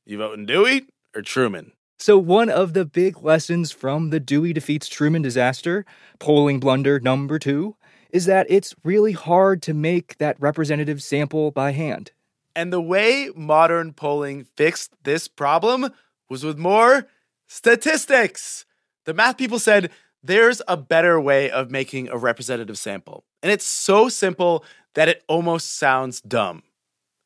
You 0.05 0.17
voting 0.17 0.45
Dewey 0.45 0.87
or 1.15 1.21
Truman? 1.21 1.71
So, 1.97 2.17
one 2.17 2.49
of 2.49 2.73
the 2.73 2.83
big 2.83 3.23
lessons 3.23 3.71
from 3.71 4.09
the 4.09 4.19
Dewey 4.19 4.51
defeats 4.51 4.89
Truman 4.89 5.21
disaster, 5.21 5.85
polling 6.19 6.59
blunder 6.59 6.99
number 6.99 7.39
two, 7.39 7.77
is 8.13 8.25
that 8.25 8.45
it's 8.47 8.75
really 8.83 9.11
hard 9.11 9.61
to 9.63 9.73
make 9.73 10.17
that 10.19 10.39
representative 10.39 11.01
sample 11.03 11.51
by 11.51 11.71
hand. 11.71 12.11
And 12.55 12.71
the 12.71 12.79
way 12.79 13.31
modern 13.35 13.91
polling 13.91 14.45
fixed 14.55 14.93
this 15.03 15.27
problem 15.27 15.89
was 16.29 16.43
with 16.43 16.57
more 16.57 17.07
statistics. 17.47 18.65
The 19.05 19.15
math 19.15 19.37
people 19.37 19.57
said 19.57 19.89
there's 20.21 20.61
a 20.67 20.77
better 20.77 21.19
way 21.19 21.49
of 21.49 21.71
making 21.71 22.07
a 22.07 22.17
representative 22.17 22.77
sample. 22.77 23.25
And 23.41 23.51
it's 23.51 23.65
so 23.65 24.07
simple 24.07 24.63
that 24.93 25.09
it 25.09 25.23
almost 25.27 25.75
sounds 25.75 26.21
dumb. 26.21 26.61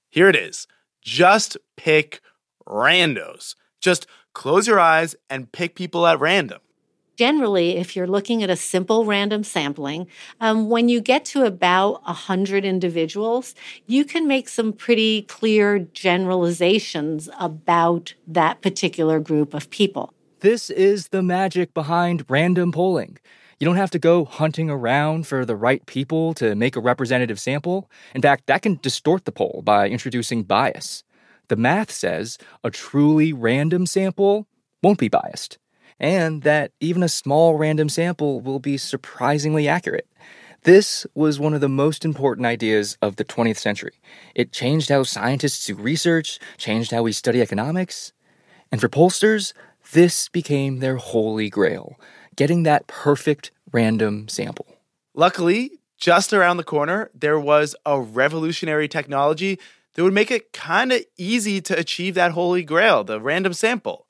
Here 0.10 0.29
it 0.29 0.36
is 0.38 0.67
just 1.01 1.58
pick 1.75 2.22
randos. 2.67 3.56
Just 3.82 4.08
close 4.34 4.67
your 4.67 4.79
eyes 4.79 5.15
and 5.29 5.51
pick 5.51 5.75
people 5.75 6.08
at 6.08 6.20
random. 6.20 6.60
Generally, 7.18 7.78
if 7.78 7.96
you're 7.96 8.06
looking 8.06 8.44
at 8.44 8.52
a 8.52 8.56
simple 8.56 9.04
random 9.04 9.44
sampling, 9.44 10.06
um, 10.40 10.70
when 10.70 10.88
you 10.88 11.02
get 11.02 11.26
to 11.26 11.46
about 11.46 12.04
100 12.04 12.64
individuals, 12.64 13.56
you 13.88 14.06
can 14.06 14.28
make 14.28 14.48
some 14.48 14.72
pretty 14.72 15.24
clear 15.24 15.80
generalizations 15.80 17.28
about 17.40 18.14
that 18.28 18.62
particular 18.62 19.20
group 19.20 19.56
of 19.56 19.72
people. 19.72 20.14
This 20.42 20.70
is 20.70 21.08
the 21.08 21.24
magic 21.24 21.74
behind 21.74 22.24
random 22.30 22.72
polling. 22.72 23.18
You 23.60 23.66
don't 23.66 23.78
have 23.78 23.90
to 23.92 24.00
go 24.00 24.24
hunting 24.24 24.70
around 24.70 25.26
for 25.26 25.44
the 25.44 25.56
right 25.56 25.84
people 25.88 26.36
to 26.36 26.54
make 26.54 26.76
a 26.76 26.80
representative 26.80 27.40
sample. 27.40 27.90
In 28.14 28.22
fact, 28.22 28.46
that 28.46 28.62
can 28.62 28.78
distort 28.84 29.26
the 29.26 29.32
poll 29.32 29.64
by 29.66 29.90
introducing 29.90 30.44
bias. 30.44 31.04
The 31.48 31.56
math 31.56 31.90
says 31.90 32.38
a 32.64 32.70
truly 32.70 33.34
random 33.34 33.88
sample 33.88 34.48
won't 34.84 35.00
be 35.00 35.10
biased, 35.10 35.58
and 36.00 36.44
that 36.44 36.72
even 36.80 37.04
a 37.04 37.10
small 37.10 37.56
random 37.56 37.89
sample 37.89 38.42
will 38.42 38.60
be 38.60 38.77
surprisingly 38.77 39.68
accurate. 39.68 40.08
This 40.63 41.06
was 41.13 41.39
one 41.39 41.54
of 41.54 41.62
the 41.62 41.70
most 41.70 42.04
important 42.04 42.46
ideas 42.46 42.98
of 43.01 43.16
the 43.16 43.25
20th 43.25 43.58
century. 43.58 44.00
It 44.36 44.51
changed 44.51 44.89
how 44.89 45.04
scientists 45.04 45.66
do 45.66 45.75
research, 45.75 46.39
changed 46.58 46.92
how 46.92 47.04
we 47.04 47.12
study 47.12 47.42
economics. 47.42 48.12
And 48.72 48.82
for 48.82 48.89
pollsters, 48.89 49.54
this 49.94 50.30
became 50.30 50.80
their 50.80 50.98
holy 50.98 51.50
grail 51.50 51.98
getting 52.36 52.63
that 52.63 52.88
perfect 52.88 53.51
random 53.72 54.27
sample. 54.30 54.68
Luckily, 55.13 55.72
just 55.98 56.32
around 56.32 56.58
the 56.58 56.63
corner, 56.63 57.10
there 57.13 57.39
was 57.39 57.75
a 57.86 58.00
revolutionary 58.00 58.88
technology 58.88 59.60
that 59.94 60.04
would 60.04 60.13
make 60.13 60.30
it 60.30 60.54
kind 60.54 60.94
of 60.94 61.01
easy 61.18 61.60
to 61.62 61.77
achieve 61.77 62.13
that 62.13 62.34
holy 62.34 62.63
grail, 62.63 63.04
the 63.04 63.20
random 63.20 63.54
sample 63.54 64.06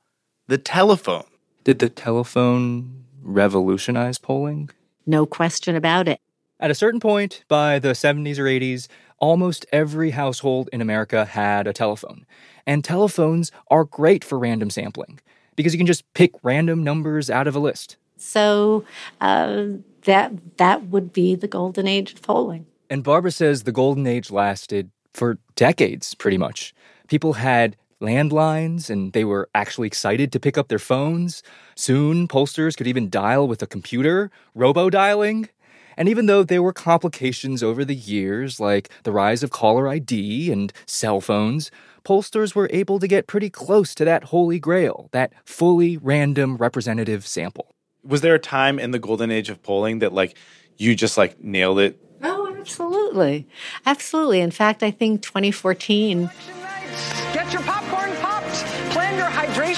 the 0.47 0.57
telephone. 0.57 1.25
Did 1.67 1.79
the 1.79 1.89
telephone 1.89 3.03
revolutionize 3.21 4.17
polling? 4.17 4.69
No 5.05 5.25
question 5.25 5.75
about 5.75 6.07
it. 6.07 6.21
At 6.61 6.71
a 6.71 6.73
certain 6.73 7.01
point, 7.01 7.43
by 7.49 7.77
the 7.77 7.89
70s 7.89 8.39
or 8.39 8.45
80s, 8.45 8.87
almost 9.19 9.65
every 9.73 10.11
household 10.11 10.69
in 10.71 10.79
America 10.79 11.25
had 11.25 11.67
a 11.67 11.73
telephone. 11.73 12.25
And 12.65 12.85
telephones 12.85 13.51
are 13.69 13.83
great 13.83 14.23
for 14.23 14.39
random 14.39 14.69
sampling 14.69 15.19
because 15.57 15.73
you 15.73 15.77
can 15.77 15.87
just 15.87 16.05
pick 16.13 16.31
random 16.41 16.85
numbers 16.85 17.29
out 17.29 17.47
of 17.47 17.55
a 17.57 17.59
list. 17.59 17.97
So 18.15 18.85
uh, 19.19 19.65
that 20.03 20.57
that 20.59 20.85
would 20.85 21.11
be 21.11 21.35
the 21.35 21.49
golden 21.49 21.85
age 21.85 22.13
of 22.13 22.21
polling. 22.21 22.65
And 22.89 23.03
Barbara 23.03 23.31
says 23.31 23.63
the 23.63 23.73
golden 23.73 24.07
age 24.07 24.31
lasted 24.31 24.89
for 25.13 25.37
decades, 25.55 26.13
pretty 26.13 26.37
much. 26.37 26.73
People 27.09 27.33
had 27.33 27.75
landlines 28.01 28.89
and 28.89 29.13
they 29.13 29.23
were 29.23 29.49
actually 29.55 29.87
excited 29.87 30.31
to 30.31 30.39
pick 30.39 30.57
up 30.57 30.67
their 30.67 30.79
phones. 30.79 31.43
Soon, 31.75 32.27
pollsters 32.27 32.77
could 32.77 32.87
even 32.87 33.09
dial 33.09 33.47
with 33.47 33.61
a 33.61 33.67
computer, 33.67 34.31
robo 34.53 34.89
dialing. 34.89 35.49
And 35.97 36.07
even 36.07 36.27
though 36.27 36.43
there 36.43 36.61
were 36.61 36.73
complications 36.73 37.63
over 37.63 37.83
the 37.83 37.95
years, 37.95 38.59
like 38.59 38.89
the 39.03 39.11
rise 39.11 39.41
of 39.41 39.49
caller 39.49 39.87
ID 39.87 40.51
and 40.51 40.71
cell 40.85 41.19
phones, 41.19 41.71
pollsters 42.05 42.53
were 42.53 42.69
able 42.71 42.99
to 42.99 43.07
get 43.07 43.25
pretty 43.25 43.49
close 43.49 43.95
to 43.95 44.05
that 44.05 44.25
holy 44.25 44.59
grail, 44.59 45.09
that 45.11 45.33
fully 45.43 45.97
random 45.97 46.57
representative 46.57 47.25
sample. 47.25 47.73
Was 48.03 48.21
there 48.21 48.35
a 48.35 48.39
time 48.39 48.77
in 48.77 48.91
the 48.91 48.99
golden 48.99 49.31
age 49.31 49.49
of 49.49 49.61
polling 49.63 49.99
that 49.99 50.13
like 50.13 50.37
you 50.77 50.95
just 50.95 51.17
like 51.17 51.43
nailed 51.43 51.79
it? 51.79 51.99
Oh, 52.21 52.55
absolutely. 52.59 53.47
Absolutely. 53.85 54.41
In 54.41 54.51
fact, 54.51 54.83
I 54.83 54.91
think 54.91 55.23
2014 55.23 56.29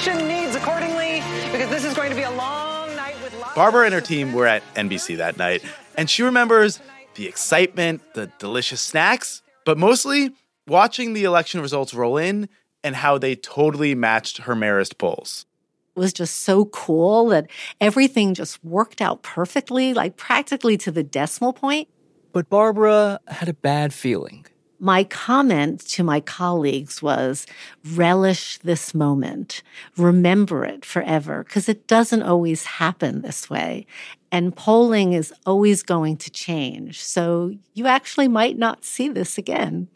your 0.06 0.15
hydration 0.15 0.27
needs 0.27 0.56
accordingly 0.56 1.22
because 1.51 1.70
this 1.70 1.84
is 1.84 1.94
going 1.94 2.10
to 2.10 2.15
be 2.15 2.24
a 2.24 2.32
long 2.32 2.96
night 2.96 3.15
with 3.22 3.38
lots 3.39 3.56
Barbara 3.56 3.86
and 3.86 3.94
her 3.94 4.01
team 4.01 4.34
were 4.34 4.48
at 4.48 4.63
NBC 4.75 5.18
that 5.18 5.38
night, 5.38 5.63
and 5.98 6.10
she 6.10 6.24
remembers 6.24 6.79
the 7.15 7.27
excitement, 7.27 8.01
the 8.13 8.32
delicious 8.39 8.82
snacks, 8.82 9.41
but 9.65 9.77
mostly 9.77 10.32
watching 10.68 11.13
the 11.13 11.24
election 11.24 11.62
results 11.62 11.94
roll 11.94 12.18
in 12.18 12.48
and 12.84 12.96
how 12.96 13.18
they 13.18 13.36
totally 13.36 13.96
matched 13.96 14.39
her 14.39 14.56
Marist 14.56 14.98
polls. 14.98 15.46
It 15.96 16.00
was 16.00 16.13
just 16.13 16.41
so 16.41 16.65
cool 16.65 17.27
that 17.27 17.50
everything 17.82 18.34
just 18.34 18.63
worked 18.63 19.01
out 19.01 19.22
perfectly, 19.22 19.94
like 19.94 20.15
practically 20.15 20.77
to 20.77 20.91
the 20.91 21.03
decimal 21.03 21.51
point. 21.51 21.89
But 22.32 22.48
Barbara 22.48 23.20
had 23.27 23.50
a 23.50 23.53
bad 23.53 23.94
feeling. 23.94 24.46
My 24.80 25.04
comment 25.04 25.82
to 25.90 26.04
my 26.04 26.22
colleagues 26.22 27.02
was 27.02 27.46
relish 27.94 28.60
this 28.60 28.94
moment, 28.94 29.62
remember 29.98 30.64
it 30.64 30.86
forever, 30.86 31.44
because 31.44 31.68
it 31.68 31.86
doesn't 31.88 32.24
always 32.24 32.66
happen 32.66 33.22
this 33.22 33.50
way. 33.50 33.86
And 34.32 34.56
polling 34.56 35.12
is 35.12 35.34
always 35.46 35.84
going 35.84 36.16
to 36.18 36.30
change. 36.30 37.04
So 37.04 37.54
you 37.74 37.88
actually 37.88 38.30
might 38.30 38.58
not 38.58 38.86
see 38.86 39.10
this 39.10 39.38
again. 39.38 39.90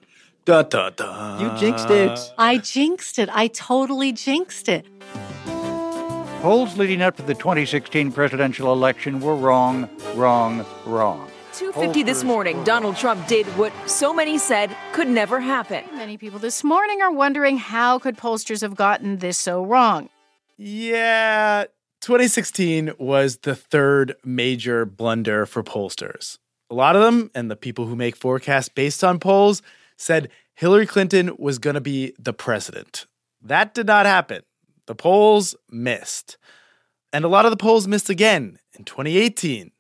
Da, 0.43 0.63
da, 0.63 0.89
da. 0.89 1.39
You 1.39 1.57
jinxed 1.57 1.89
it. 1.89 2.33
I 2.37 2.57
jinxed 2.57 3.17
it. 3.17 3.29
I 3.31 3.47
totally 3.47 4.11
jinxed 4.11 4.67
it. 4.67 4.85
Polls 6.41 6.77
leading 6.77 7.01
up 7.01 7.15
to 7.15 7.23
the 7.23 7.35
2016 7.35 8.11
presidential 8.11 8.73
election 8.73 9.21
were 9.21 9.35
wrong, 9.35 9.87
wrong, 10.15 10.65
wrong. 10.85 11.31
250 11.53 12.01
this 12.01 12.23
morning, 12.23 12.63
Donald 12.63 12.97
Trump 12.97 13.27
did 13.27 13.45
what 13.57 13.71
so 13.85 14.11
many 14.11 14.39
said 14.39 14.75
could 14.91 15.07
never 15.07 15.39
happen. 15.39 15.83
Many 15.93 16.17
people 16.17 16.39
this 16.39 16.63
morning 16.63 17.01
are 17.03 17.11
wondering 17.11 17.57
how 17.57 17.99
could 17.99 18.17
pollsters 18.17 18.61
have 18.61 18.75
gotten 18.75 19.19
this 19.19 19.37
so 19.37 19.63
wrong? 19.63 20.09
Yeah, 20.57 21.65
2016 22.01 22.93
was 22.97 23.37
the 23.37 23.55
third 23.55 24.15
major 24.25 24.83
blunder 24.85 25.45
for 25.45 25.63
pollsters. 25.63 26.39
A 26.71 26.73
lot 26.73 26.95
of 26.95 27.03
them, 27.03 27.29
and 27.35 27.51
the 27.51 27.55
people 27.55 27.85
who 27.85 27.95
make 27.95 28.15
forecasts 28.15 28.69
based 28.69 29.03
on 29.03 29.19
polls, 29.19 29.61
said 29.95 30.29
Hillary 30.55 30.87
Clinton 30.87 31.35
was 31.37 31.59
going 31.59 31.75
to 31.75 31.81
be 31.81 32.15
the 32.17 32.33
president. 32.33 33.05
That 33.43 33.75
did 33.75 33.85
not 33.85 34.07
happen. 34.07 34.41
The 34.87 34.95
polls 34.95 35.55
missed. 35.69 36.37
And 37.11 37.23
a 37.23 37.27
lot 37.27 37.45
of 37.45 37.51
the 37.51 37.57
polls 37.57 37.87
missed 37.87 38.09
again 38.09 38.57
in 38.75 38.85
2018 38.85 39.71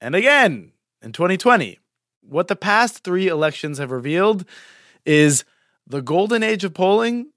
and 0.00 0.14
again 0.14 0.72
in 1.02 1.12
2020. 1.12 1.78
What 2.22 2.48
the 2.48 2.56
past 2.56 3.04
three 3.04 3.28
elections 3.28 3.78
have 3.78 3.90
revealed 3.90 4.44
is 5.06 5.44
the 5.86 6.02
golden 6.02 6.42
age 6.42 6.64
of 6.64 6.74
polling, 6.74 7.32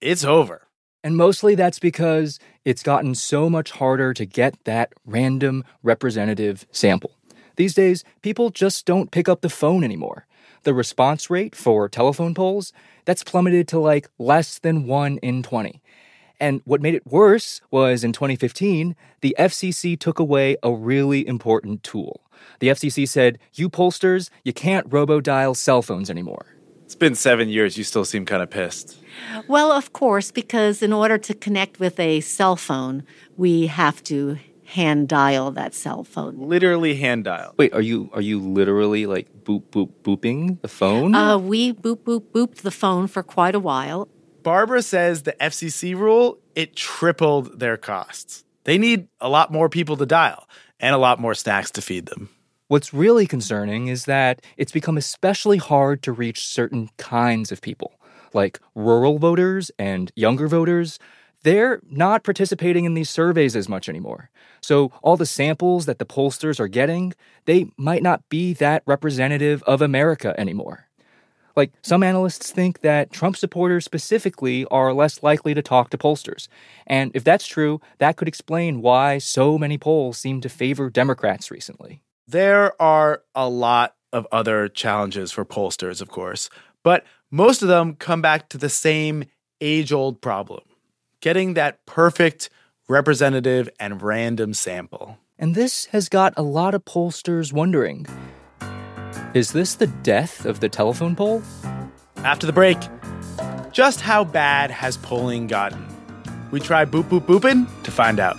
it's 0.00 0.24
over. 0.24 0.62
And 1.04 1.16
mostly 1.16 1.54
that's 1.54 1.78
because 1.78 2.40
it's 2.64 2.82
gotten 2.82 3.14
so 3.14 3.48
much 3.48 3.70
harder 3.70 4.12
to 4.14 4.24
get 4.24 4.56
that 4.64 4.92
random 5.04 5.62
representative 5.82 6.66
sample. 6.72 7.12
These 7.56 7.74
days, 7.74 8.02
people 8.22 8.50
just 8.50 8.84
don't 8.86 9.12
pick 9.12 9.28
up 9.28 9.40
the 9.40 9.48
phone 9.48 9.84
anymore. 9.84 10.26
The 10.64 10.74
response 10.74 11.30
rate 11.30 11.54
for 11.54 11.88
telephone 11.88 12.34
polls, 12.34 12.72
that's 13.04 13.22
plummeted 13.22 13.68
to 13.68 13.78
like 13.78 14.08
less 14.18 14.58
than 14.58 14.86
1 14.86 15.18
in 15.18 15.44
20. 15.44 15.80
And 16.40 16.60
what 16.64 16.82
made 16.82 16.94
it 16.94 17.06
worse 17.06 17.60
was 17.70 18.04
in 18.04 18.12
2015, 18.12 18.96
the 19.20 19.36
FCC 19.38 19.98
took 19.98 20.18
away 20.18 20.56
a 20.62 20.72
really 20.72 21.26
important 21.26 21.82
tool. 21.82 22.25
The 22.60 22.68
FCC 22.68 23.08
said, 23.08 23.38
You 23.54 23.68
pollsters, 23.68 24.30
you 24.44 24.52
can't 24.52 24.86
robo 24.88 25.20
dial 25.20 25.54
cell 25.54 25.82
phones 25.82 26.10
anymore. 26.10 26.46
It's 26.84 26.94
been 26.94 27.16
seven 27.16 27.48
years. 27.48 27.76
You 27.76 27.84
still 27.84 28.04
seem 28.04 28.24
kind 28.24 28.42
of 28.42 28.50
pissed. 28.50 28.96
Well, 29.48 29.72
of 29.72 29.92
course, 29.92 30.30
because 30.30 30.82
in 30.82 30.92
order 30.92 31.18
to 31.18 31.34
connect 31.34 31.80
with 31.80 31.98
a 31.98 32.20
cell 32.20 32.54
phone, 32.54 33.02
we 33.36 33.66
have 33.66 34.02
to 34.04 34.38
hand 34.66 35.08
dial 35.08 35.50
that 35.52 35.74
cell 35.74 36.04
phone. 36.04 36.36
Literally 36.38 36.94
hand 36.94 37.24
dial. 37.24 37.54
Wait, 37.56 37.72
are 37.72 37.80
you 37.80 38.10
are 38.12 38.20
you 38.20 38.40
literally 38.40 39.06
like 39.06 39.44
boop 39.44 39.62
boop 39.70 39.90
booping 40.02 40.60
the 40.62 40.68
phone? 40.68 41.14
Uh, 41.14 41.38
we 41.38 41.72
boop 41.72 41.98
boop 41.98 42.22
booped 42.32 42.56
the 42.56 42.70
phone 42.70 43.06
for 43.06 43.22
quite 43.22 43.54
a 43.54 43.60
while. 43.60 44.08
Barbara 44.42 44.82
says 44.82 45.22
the 45.22 45.32
FCC 45.40 45.96
rule, 45.96 46.38
it 46.54 46.76
tripled 46.76 47.58
their 47.58 47.76
costs. 47.76 48.44
They 48.62 48.78
need 48.78 49.08
a 49.20 49.28
lot 49.28 49.50
more 49.50 49.68
people 49.68 49.96
to 49.96 50.06
dial 50.06 50.48
and 50.80 50.94
a 50.94 50.98
lot 50.98 51.18
more 51.20 51.34
snacks 51.34 51.70
to 51.72 51.82
feed 51.82 52.06
them. 52.06 52.28
What's 52.68 52.92
really 52.92 53.26
concerning 53.26 53.86
is 53.88 54.06
that 54.06 54.42
it's 54.56 54.72
become 54.72 54.96
especially 54.96 55.58
hard 55.58 56.02
to 56.02 56.12
reach 56.12 56.46
certain 56.48 56.90
kinds 56.96 57.52
of 57.52 57.60
people, 57.60 58.00
like 58.34 58.60
rural 58.74 59.18
voters 59.18 59.70
and 59.78 60.10
younger 60.16 60.48
voters. 60.48 60.98
they're 61.46 61.80
not 61.88 62.24
participating 62.24 62.86
in 62.86 62.94
these 62.94 63.08
surveys 63.08 63.54
as 63.54 63.68
much 63.68 63.88
anymore. 63.88 64.30
So 64.60 64.90
all 65.00 65.16
the 65.16 65.24
samples 65.24 65.86
that 65.86 66.00
the 66.00 66.04
pollsters 66.04 66.58
are 66.58 66.66
getting, 66.66 67.12
they 67.44 67.68
might 67.76 68.02
not 68.02 68.28
be 68.28 68.52
that 68.54 68.82
representative 68.84 69.62
of 69.62 69.80
America 69.80 70.34
anymore. 70.40 70.85
Like, 71.56 71.72
some 71.82 72.02
analysts 72.02 72.52
think 72.52 72.80
that 72.80 73.10
Trump 73.10 73.36
supporters 73.36 73.84
specifically 73.84 74.66
are 74.66 74.92
less 74.92 75.22
likely 75.22 75.54
to 75.54 75.62
talk 75.62 75.90
to 75.90 75.98
pollsters. 75.98 76.48
And 76.86 77.10
if 77.14 77.24
that's 77.24 77.46
true, 77.46 77.80
that 77.98 78.16
could 78.16 78.28
explain 78.28 78.82
why 78.82 79.18
so 79.18 79.58
many 79.58 79.78
polls 79.78 80.18
seem 80.18 80.40
to 80.42 80.48
favor 80.48 80.90
Democrats 80.90 81.50
recently. 81.50 82.02
There 82.28 82.80
are 82.80 83.22
a 83.34 83.48
lot 83.48 83.94
of 84.12 84.26
other 84.30 84.68
challenges 84.68 85.32
for 85.32 85.44
pollsters, 85.44 86.00
of 86.00 86.08
course, 86.08 86.50
but 86.82 87.04
most 87.30 87.62
of 87.62 87.68
them 87.68 87.94
come 87.96 88.22
back 88.22 88.48
to 88.50 88.58
the 88.58 88.68
same 88.68 89.24
age 89.60 89.92
old 89.92 90.20
problem 90.20 90.60
getting 91.20 91.54
that 91.54 91.84
perfect, 91.86 92.50
representative, 92.88 93.68
and 93.80 94.02
random 94.02 94.54
sample. 94.54 95.18
And 95.38 95.54
this 95.54 95.86
has 95.86 96.08
got 96.08 96.32
a 96.36 96.42
lot 96.42 96.74
of 96.74 96.84
pollsters 96.84 97.52
wondering 97.52 98.06
is 99.36 99.52
this 99.52 99.74
the 99.74 99.86
death 99.86 100.46
of 100.46 100.60
the 100.60 100.68
telephone 100.68 101.14
poll? 101.14 101.42
After 102.24 102.46
the 102.46 102.54
break, 102.54 102.78
just 103.70 104.00
how 104.00 104.24
bad 104.24 104.70
has 104.70 104.96
polling 104.96 105.46
gotten? 105.46 105.86
We 106.50 106.58
try 106.58 106.86
boop 106.86 107.10
boop 107.10 107.26
booping 107.26 107.66
to 107.82 107.90
find 107.90 108.18
out. 108.18 108.38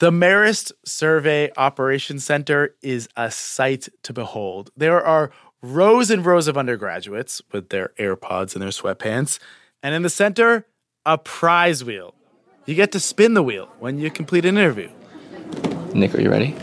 The 0.00 0.10
Marist 0.10 0.72
Survey 0.84 1.50
Operations 1.56 2.24
Center 2.26 2.76
is 2.82 3.08
a 3.16 3.30
sight 3.30 3.88
to 4.02 4.12
behold. 4.12 4.70
There 4.76 5.02
are 5.02 5.30
rows 5.62 6.10
and 6.10 6.26
rows 6.26 6.46
of 6.46 6.58
undergraduates 6.58 7.40
with 7.52 7.70
their 7.70 7.92
AirPods 7.98 8.52
and 8.52 8.60
their 8.60 8.68
sweatpants, 8.68 9.38
and 9.82 9.94
in 9.94 10.02
the 10.02 10.10
center, 10.10 10.66
a 11.08 11.16
prize 11.16 11.82
wheel. 11.82 12.14
You 12.66 12.74
get 12.74 12.92
to 12.92 13.00
spin 13.00 13.32
the 13.32 13.42
wheel 13.42 13.70
when 13.78 13.96
you 13.98 14.10
complete 14.10 14.44
an 14.44 14.58
interview. 14.58 14.90
Nick, 15.94 16.14
are 16.14 16.20
you 16.20 16.30
ready? 16.30 16.54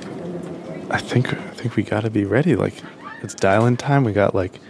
I 0.91 0.99
think 0.99 1.33
I 1.33 1.53
think 1.55 1.75
we 1.75 1.81
got 1.81 2.01
to 2.01 2.11
be 2.11 2.25
ready. 2.25 2.55
Like 2.55 2.75
it's 3.23 3.33
dialing 3.33 3.75
time. 3.75 4.03
We 4.03 4.13
got 4.13 4.35
like 4.35 4.61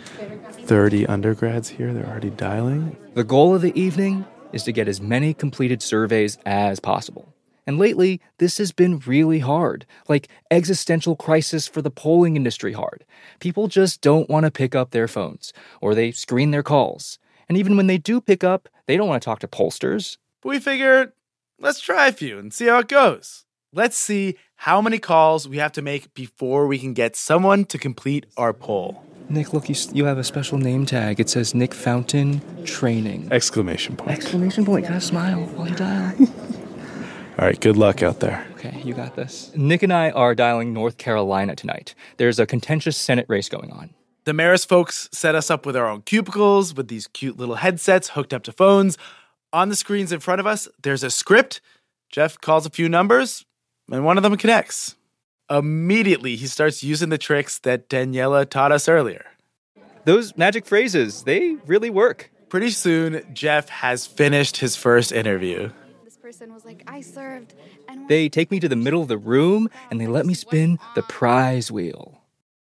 30 0.66 1.06
undergrads 1.08 1.68
here. 1.68 1.94
They're 1.94 2.08
already 2.08 2.30
dialing. 2.30 2.96
The 3.16 3.26
goal 3.26 3.54
of 3.54 3.62
the 3.62 3.78
evening 3.78 4.26
is 4.54 4.64
to 4.64 4.72
get 4.72 4.88
as 4.88 5.02
many 5.02 5.34
completed 5.34 5.82
surveys 5.82 6.38
as 6.46 6.80
possible. 6.80 7.34
And 7.68 7.78
lately, 7.78 8.22
this 8.38 8.58
has 8.60 8.72
been 8.72 9.00
really 9.00 9.40
hard, 9.40 9.86
like 10.08 10.30
existential 10.52 11.18
crisis 11.18 11.68
for 11.68 11.82
the 11.82 11.92
polling 11.92 12.38
industry 12.38 12.72
hard. 12.72 13.04
People 13.42 13.68
just 13.68 14.00
don't 14.00 14.30
want 14.30 14.46
to 14.46 14.52
pick 14.52 14.74
up 14.74 14.92
their 14.92 15.10
phones, 15.10 15.52
or 15.82 15.94
they 15.94 16.12
screen 16.12 16.52
their 16.52 16.64
calls. 16.64 17.20
And 17.48 17.58
even 17.58 17.78
when 17.78 17.88
they 17.88 17.98
do 17.98 18.22
pick 18.22 18.44
up, 18.44 18.70
they 18.88 18.98
don't 18.98 19.08
want 19.08 19.22
to 19.22 19.26
talk 19.26 19.40
to 19.40 19.48
pollsters. 19.48 20.18
But 20.42 20.50
we 20.50 20.60
figured, 20.60 21.12
let's 21.60 21.80
try 21.80 22.08
a 22.08 22.12
few 22.12 22.40
and 22.40 22.54
see 22.54 22.68
how 22.68 22.80
it 22.80 22.88
goes. 22.88 23.46
Let's 23.74 23.98
see 23.98 24.38
how 24.56 24.82
many 24.82 25.00
calls 25.00 25.48
we 25.48 25.58
have 25.58 25.74
to 25.74 25.82
make 25.82 26.14
before 26.14 26.66
we 26.66 26.80
can 26.80 26.94
get 26.94 27.16
someone 27.16 27.66
to 27.66 27.78
complete 27.78 28.26
our 28.38 28.54
poll. 28.54 29.04
Nick, 29.28 29.54
look, 29.54 29.68
you, 29.70 29.76
you 29.92 30.06
have 30.06 30.18
a 30.18 30.24
special 30.24 30.58
name 30.58 30.86
tag. 30.86 31.20
It 31.20 31.30
says 31.30 31.56
Nick 31.56 31.74
Fountain 31.74 32.42
Training. 32.64 33.28
Exclamation 33.32 33.98
point. 33.98 34.12
Exclamation 34.12 34.66
point. 34.66 34.88
Gotta 34.88 35.02
smile 35.02 35.42
while 35.42 35.68
you 35.68 35.76
dial. 35.76 36.16
All 37.38 37.46
right, 37.46 37.60
good 37.60 37.76
luck 37.76 38.02
out 38.02 38.22
there. 38.22 38.48
Okay, 38.54 38.82
you 38.86 38.94
got 38.94 39.16
this. 39.16 39.52
Nick 39.56 39.84
and 39.84 39.92
I 39.92 40.12
are 40.12 40.36
dialing 40.36 40.72
North 40.72 40.98
Carolina 40.98 41.56
tonight. 41.56 41.94
There's 42.16 42.40
a 42.40 42.46
contentious 42.46 42.96
Senate 42.96 43.26
race 43.28 43.50
going 43.50 43.72
on. 43.72 43.90
The 44.26 44.32
Marist 44.32 44.68
folks 44.68 45.08
set 45.12 45.36
us 45.36 45.52
up 45.52 45.68
with 45.68 45.76
our 45.76 45.88
own 45.88 46.02
cubicles 46.02 46.74
with 46.74 46.88
these 46.88 47.06
cute 47.06 47.38
little 47.38 47.56
headsets 47.56 48.10
hooked 48.10 48.34
up 48.34 48.42
to 48.46 48.52
phones. 48.52 48.98
On 49.54 49.70
the 49.70 49.76
screens 49.76 50.12
in 50.12 50.20
front 50.20 50.40
of 50.40 50.48
us, 50.48 50.68
there's 50.82 51.04
a 51.04 51.12
script. 51.12 51.62
Jeff 52.10 52.42
calls 52.42 52.66
a 52.66 52.72
few 52.72 52.90
numbers, 52.90 53.46
and 53.92 54.04
one 54.04 54.18
of 54.18 54.24
them 54.24 54.36
connects. 54.36 54.96
Immediately, 55.48 56.38
he 56.38 56.48
starts 56.48 56.84
using 56.84 57.10
the 57.10 57.20
tricks 57.20 57.60
that 57.60 57.88
Daniela 57.88 58.50
taught 58.50 58.72
us 58.72 58.90
earlier. 58.90 59.24
Those 60.06 60.36
magic 60.36 60.66
phrases, 60.66 61.22
they 61.22 61.58
really 61.68 61.92
work. 61.92 62.32
Pretty 62.50 62.72
soon, 62.72 63.22
Jeff 63.32 63.70
has 63.70 64.08
finished 64.08 64.58
his 64.58 64.76
first 64.76 65.12
interview 65.12 65.70
This 66.04 66.18
person 66.18 66.52
was 66.52 66.66
like, 66.66 66.82
I 66.88 67.02
served. 67.02 67.54
And 67.88 68.10
they 68.10 68.28
take 68.30 68.50
me 68.50 68.60
to 68.60 68.68
the 68.68 68.76
middle 68.76 69.04
of 69.04 69.08
the 69.08 69.20
room 69.20 69.70
and 69.92 70.02
they 70.02 70.08
let 70.08 70.26
me 70.26 70.34
spin 70.34 70.80
the 70.96 71.04
prize 71.04 71.72
wheel. 71.72 72.22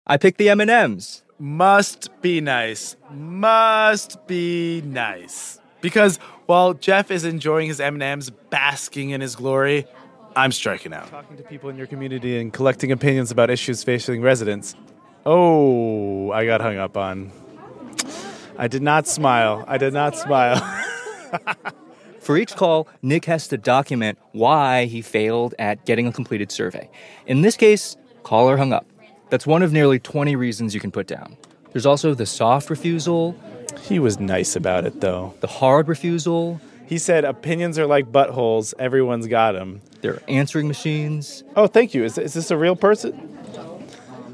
I 0.06 0.18
pick 0.18 0.38
the 0.38 0.50
M&Ms. 0.50 1.24
Must 1.40 2.22
be 2.22 2.42
nice. 2.42 2.96
Must 3.12 4.26
be 4.28 4.82
nice. 4.82 5.60
Because 5.82 6.18
while 6.48 6.74
Jeff 6.74 7.12
is 7.12 7.26
enjoying 7.26 7.68
his 7.68 7.80
M&Ms, 7.80 8.32
basking 8.50 9.12
in 9.12 9.22
his 9.22 9.36
glory, 9.36 9.86
I'm 10.36 10.52
striking 10.52 10.94
out. 10.94 11.10
Talking 11.10 11.38
to 11.38 11.44
people 11.44 11.70
in 11.70 11.78
your 11.78 11.88
community 11.88 12.40
and 12.40 12.52
collecting 12.52 12.92
opinions 12.92 13.32
about 13.32 13.50
issues 13.50 13.84
facing 13.84 14.22
residents. 14.22 14.76
Oh, 15.26 16.32
I 16.32 16.46
got 16.46 16.62
hung 16.62 16.78
up 16.78 16.98
on. 16.98 17.32
I 18.58 18.68
did 18.68 18.82
not 18.82 19.08
smile. 19.08 19.64
I 19.68 19.78
did 19.78 19.94
not 19.94 20.16
smile. 20.16 20.58
For 22.20 22.38
each 22.38 22.56
call, 22.56 22.88
Nick 23.02 23.26
has 23.26 23.48
to 23.50 23.58
document 23.58 24.18
why 24.32 24.86
he 24.86 25.02
failed 25.02 25.54
at 25.60 25.86
getting 25.86 26.08
a 26.08 26.12
completed 26.12 26.52
survey. 26.52 26.90
In 27.26 27.42
this 27.42 27.56
case, 27.56 27.96
caller 28.24 28.58
hung 28.58 28.74
up. 28.74 28.86
That's 29.30 29.46
one 29.46 29.62
of 29.62 29.74
nearly 29.74 30.00
20 30.00 30.36
reasons 30.36 30.74
you 30.74 30.80
can 30.80 30.92
put 30.92 31.08
down. 31.08 31.38
There's 31.74 31.86
also 31.86 32.14
the 32.14 32.26
soft 32.26 32.70
refusal. 32.70 33.36
He 33.82 34.00
was 34.00 34.20
nice 34.20 34.56
about 34.56 34.86
it, 34.86 35.02
though. 35.02 35.34
The 35.42 35.48
hard 35.48 35.88
refusal. 35.88 36.62
He 36.86 36.98
said, 36.98 37.26
opinions 37.26 37.78
are 37.78 37.86
like 37.86 38.12
buttholes, 38.12 38.74
everyone's 38.80 39.28
got 39.28 39.52
them. 39.52 39.82
They're 40.02 40.22
answering 40.30 40.70
machines. 40.70 41.44
Oh, 41.56 41.68
thank 41.68 41.94
you. 41.94 42.06
Is, 42.06 42.18
is 42.18 42.34
this 42.34 42.50
a 42.50 42.58
real 42.58 42.78
person? 42.78 43.38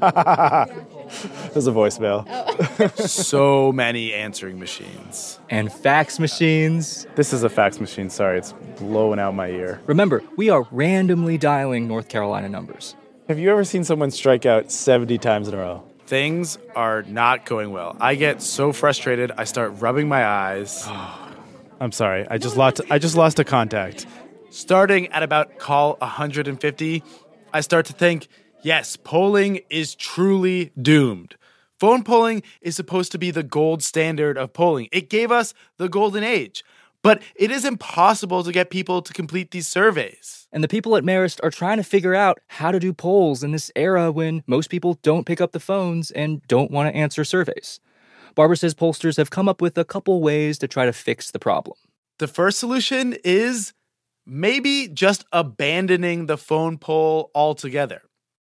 There's 1.52 1.66
a 1.66 1.72
voicemail. 1.72 2.24
Oh. 2.28 2.86
so 2.96 3.72
many 3.72 4.12
answering 4.12 4.58
machines. 4.58 5.40
And 5.50 5.72
fax 5.72 6.18
machines. 6.20 7.06
This 7.16 7.32
is 7.32 7.42
a 7.42 7.48
fax 7.48 7.80
machine. 7.80 8.10
Sorry, 8.10 8.38
it's 8.38 8.52
blowing 8.78 9.18
out 9.18 9.34
my 9.34 9.48
ear. 9.48 9.80
Remember, 9.86 10.22
we 10.36 10.50
are 10.50 10.66
randomly 10.70 11.38
dialing 11.38 11.88
North 11.88 12.08
Carolina 12.08 12.48
numbers. 12.48 12.94
Have 13.26 13.38
you 13.38 13.50
ever 13.50 13.64
seen 13.64 13.84
someone 13.84 14.10
strike 14.10 14.44
out 14.44 14.70
70 14.70 15.16
times 15.16 15.48
in 15.48 15.54
a 15.54 15.56
row? 15.56 15.82
Things 16.06 16.58
are 16.76 17.02
not 17.04 17.46
going 17.46 17.70
well. 17.70 17.96
I 17.98 18.16
get 18.16 18.42
so 18.42 18.70
frustrated, 18.70 19.32
I 19.38 19.44
start 19.44 19.72
rubbing 19.80 20.08
my 20.08 20.26
eyes. 20.26 20.86
I'm 21.80 21.90
sorry. 21.90 22.26
I 22.28 22.36
just 22.36 22.58
lost 22.58 22.82
I 22.90 22.98
just 22.98 23.16
lost 23.16 23.38
a 23.38 23.44
contact. 23.44 24.06
Starting 24.50 25.08
at 25.08 25.22
about 25.22 25.58
call 25.58 25.96
150, 26.00 27.02
I 27.54 27.60
start 27.62 27.86
to 27.86 27.94
think 27.94 28.28
Yes, 28.62 28.96
polling 28.96 29.60
is 29.70 29.94
truly 29.94 30.72
doomed. 30.80 31.36
Phone 31.80 32.02
polling 32.04 32.42
is 32.60 32.76
supposed 32.76 33.10
to 33.12 33.18
be 33.18 33.30
the 33.30 33.42
gold 33.42 33.82
standard 33.82 34.36
of 34.36 34.52
polling. 34.52 34.88
It 34.92 35.08
gave 35.08 35.32
us 35.32 35.54
the 35.78 35.88
golden 35.88 36.24
age. 36.24 36.62
But 37.04 37.22
it 37.36 37.52
is 37.52 37.64
impossible 37.64 38.42
to 38.42 38.50
get 38.50 38.70
people 38.70 39.00
to 39.02 39.12
complete 39.12 39.52
these 39.52 39.68
surveys. 39.68 40.48
And 40.50 40.64
the 40.64 40.68
people 40.68 40.96
at 40.96 41.04
Marist 41.04 41.38
are 41.44 41.50
trying 41.50 41.76
to 41.76 41.84
figure 41.84 42.16
out 42.16 42.40
how 42.48 42.72
to 42.72 42.80
do 42.80 42.92
polls 42.92 43.44
in 43.44 43.52
this 43.52 43.70
era 43.76 44.10
when 44.10 44.42
most 44.48 44.70
people 44.70 44.98
don't 45.02 45.26
pick 45.26 45.40
up 45.40 45.52
the 45.52 45.60
phones 45.60 46.10
and 46.10 46.42
don't 46.48 46.72
want 46.72 46.92
to 46.92 46.96
answer 46.98 47.22
surveys. 47.22 47.78
Barbara 48.34 48.56
says 48.56 48.74
pollsters 48.74 49.16
have 49.16 49.30
come 49.30 49.48
up 49.48 49.62
with 49.62 49.78
a 49.78 49.84
couple 49.84 50.20
ways 50.20 50.58
to 50.58 50.66
try 50.66 50.84
to 50.84 50.92
fix 50.92 51.30
the 51.30 51.38
problem. 51.38 51.76
The 52.18 52.26
first 52.26 52.58
solution 52.58 53.16
is 53.22 53.72
maybe 54.26 54.88
just 54.88 55.24
abandoning 55.30 56.26
the 56.26 56.38
phone 56.38 56.78
poll 56.78 57.30
altogether 57.34 58.02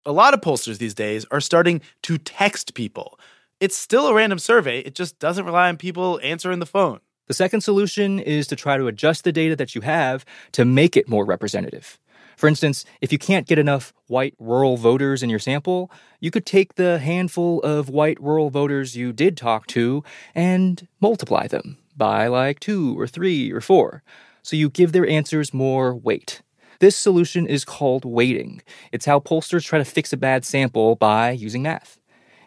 a 0.08 0.14
lot 0.14 0.34
of 0.34 0.40
pollsters 0.42 0.78
these 0.78 0.94
days 0.94 1.26
are 1.30 1.42
starting 1.42 1.82
to 2.04 2.18
text 2.18 2.74
people. 2.74 3.20
It's 3.60 3.78
still 3.78 4.08
a 4.08 4.14
random 4.14 4.40
survey, 4.40 4.80
it 4.80 4.96
just 4.96 5.20
doesn't 5.20 5.46
rely 5.46 5.68
on 5.68 5.78
people 5.78 6.20
answering 6.24 6.60
the 6.60 6.66
phone. 6.66 7.02
The 7.28 7.34
second 7.34 7.62
solution 7.62 8.20
is 8.20 8.48
to 8.48 8.56
try 8.56 8.78
to 8.78 8.88
adjust 8.88 9.24
the 9.24 9.34
data 9.34 9.56
that 9.58 9.76
you 9.76 9.82
have 9.82 10.26
to 10.54 10.64
make 10.64 10.96
it 10.96 11.10
more 11.10 11.26
representative. 11.26 12.00
For 12.38 12.48
instance, 12.48 12.86
if 13.02 13.12
you 13.12 13.18
can't 13.18 13.48
get 13.48 13.60
enough 13.60 13.94
white 14.08 14.36
rural 14.40 14.78
voters 14.78 15.24
in 15.24 15.30
your 15.30 15.40
sample, 15.40 15.92
you 16.20 16.32
could 16.32 16.46
take 16.46 16.76
the 16.76 17.00
handful 17.00 17.60
of 17.62 17.90
white 17.90 18.22
rural 18.22 18.50
voters 18.50 18.96
you 18.96 19.12
did 19.12 19.36
talk 19.36 19.68
to 19.68 20.04
and 20.36 20.88
multiply 21.02 21.48
them 21.48 21.80
by 21.98 22.28
like 22.28 22.60
two 22.60 22.98
or 22.98 23.08
three 23.08 23.52
or 23.52 23.60
four. 23.60 24.04
So 24.44 24.56
you 24.56 24.70
give 24.70 24.92
their 24.92 25.08
answers 25.08 25.54
more 25.54 25.94
weight. 25.94 26.42
This 26.80 26.96
solution 26.96 27.48
is 27.48 27.66
called 27.66 28.06
weighting. 28.06 28.62
It's 28.92 29.08
how 29.08 29.20
pollsters 29.20 29.66
try 29.66 29.80
to 29.80 29.86
fix 29.86 30.14
a 30.14 30.18
bad 30.18 30.46
sample 30.46 30.96
by 30.96 31.32
using 31.32 31.64
math. 31.64 31.98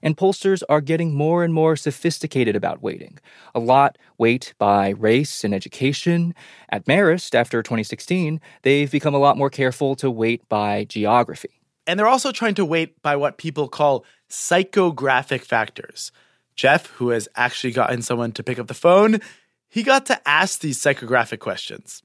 And 0.03 0.17
pollsters 0.17 0.63
are 0.69 0.81
getting 0.81 1.15
more 1.15 1.45
and 1.45 1.53
more 1.53 1.77
sophisticated 1.77 2.57
about 2.57 2.83
weighting. 2.83 3.19
A 3.55 3.61
lot 3.61 3.99
weight 4.19 4.55
by 4.59 4.91
race 4.91 5.45
and 5.45 5.55
education. 5.55 6.35
At 6.71 6.87
Marist, 6.87 7.35
after 7.35 7.63
2016, 7.63 8.41
they've 8.63 8.91
become 8.91 9.15
a 9.15 9.19
lot 9.19 9.37
more 9.37 9.51
careful 9.51 9.95
to 9.97 10.11
weight 10.11 10.49
by 10.49 10.85
geography. 10.85 11.61
And 11.87 11.99
they're 11.99 12.07
also 12.07 12.33
trying 12.33 12.55
to 12.55 12.65
weight 12.65 13.01
by 13.03 13.17
what 13.17 13.39
people 13.39 13.69
call 13.69 14.05
psychographic 14.29 15.43
factors. 15.43 16.13
Jeff, 16.55 16.87
who 16.87 17.09
has 17.09 17.29
actually 17.37 17.73
gotten 17.73 18.03
someone 18.03 18.33
to 18.33 18.43
pick 18.43 18.59
up 18.59 18.67
the 18.67 18.75
phone, 18.75 19.21
he 19.69 19.83
got 19.83 20.07
to 20.07 20.29
ask 20.29 20.61
these 20.61 20.79
psychographic 20.79 21.39
questions. 21.39 22.03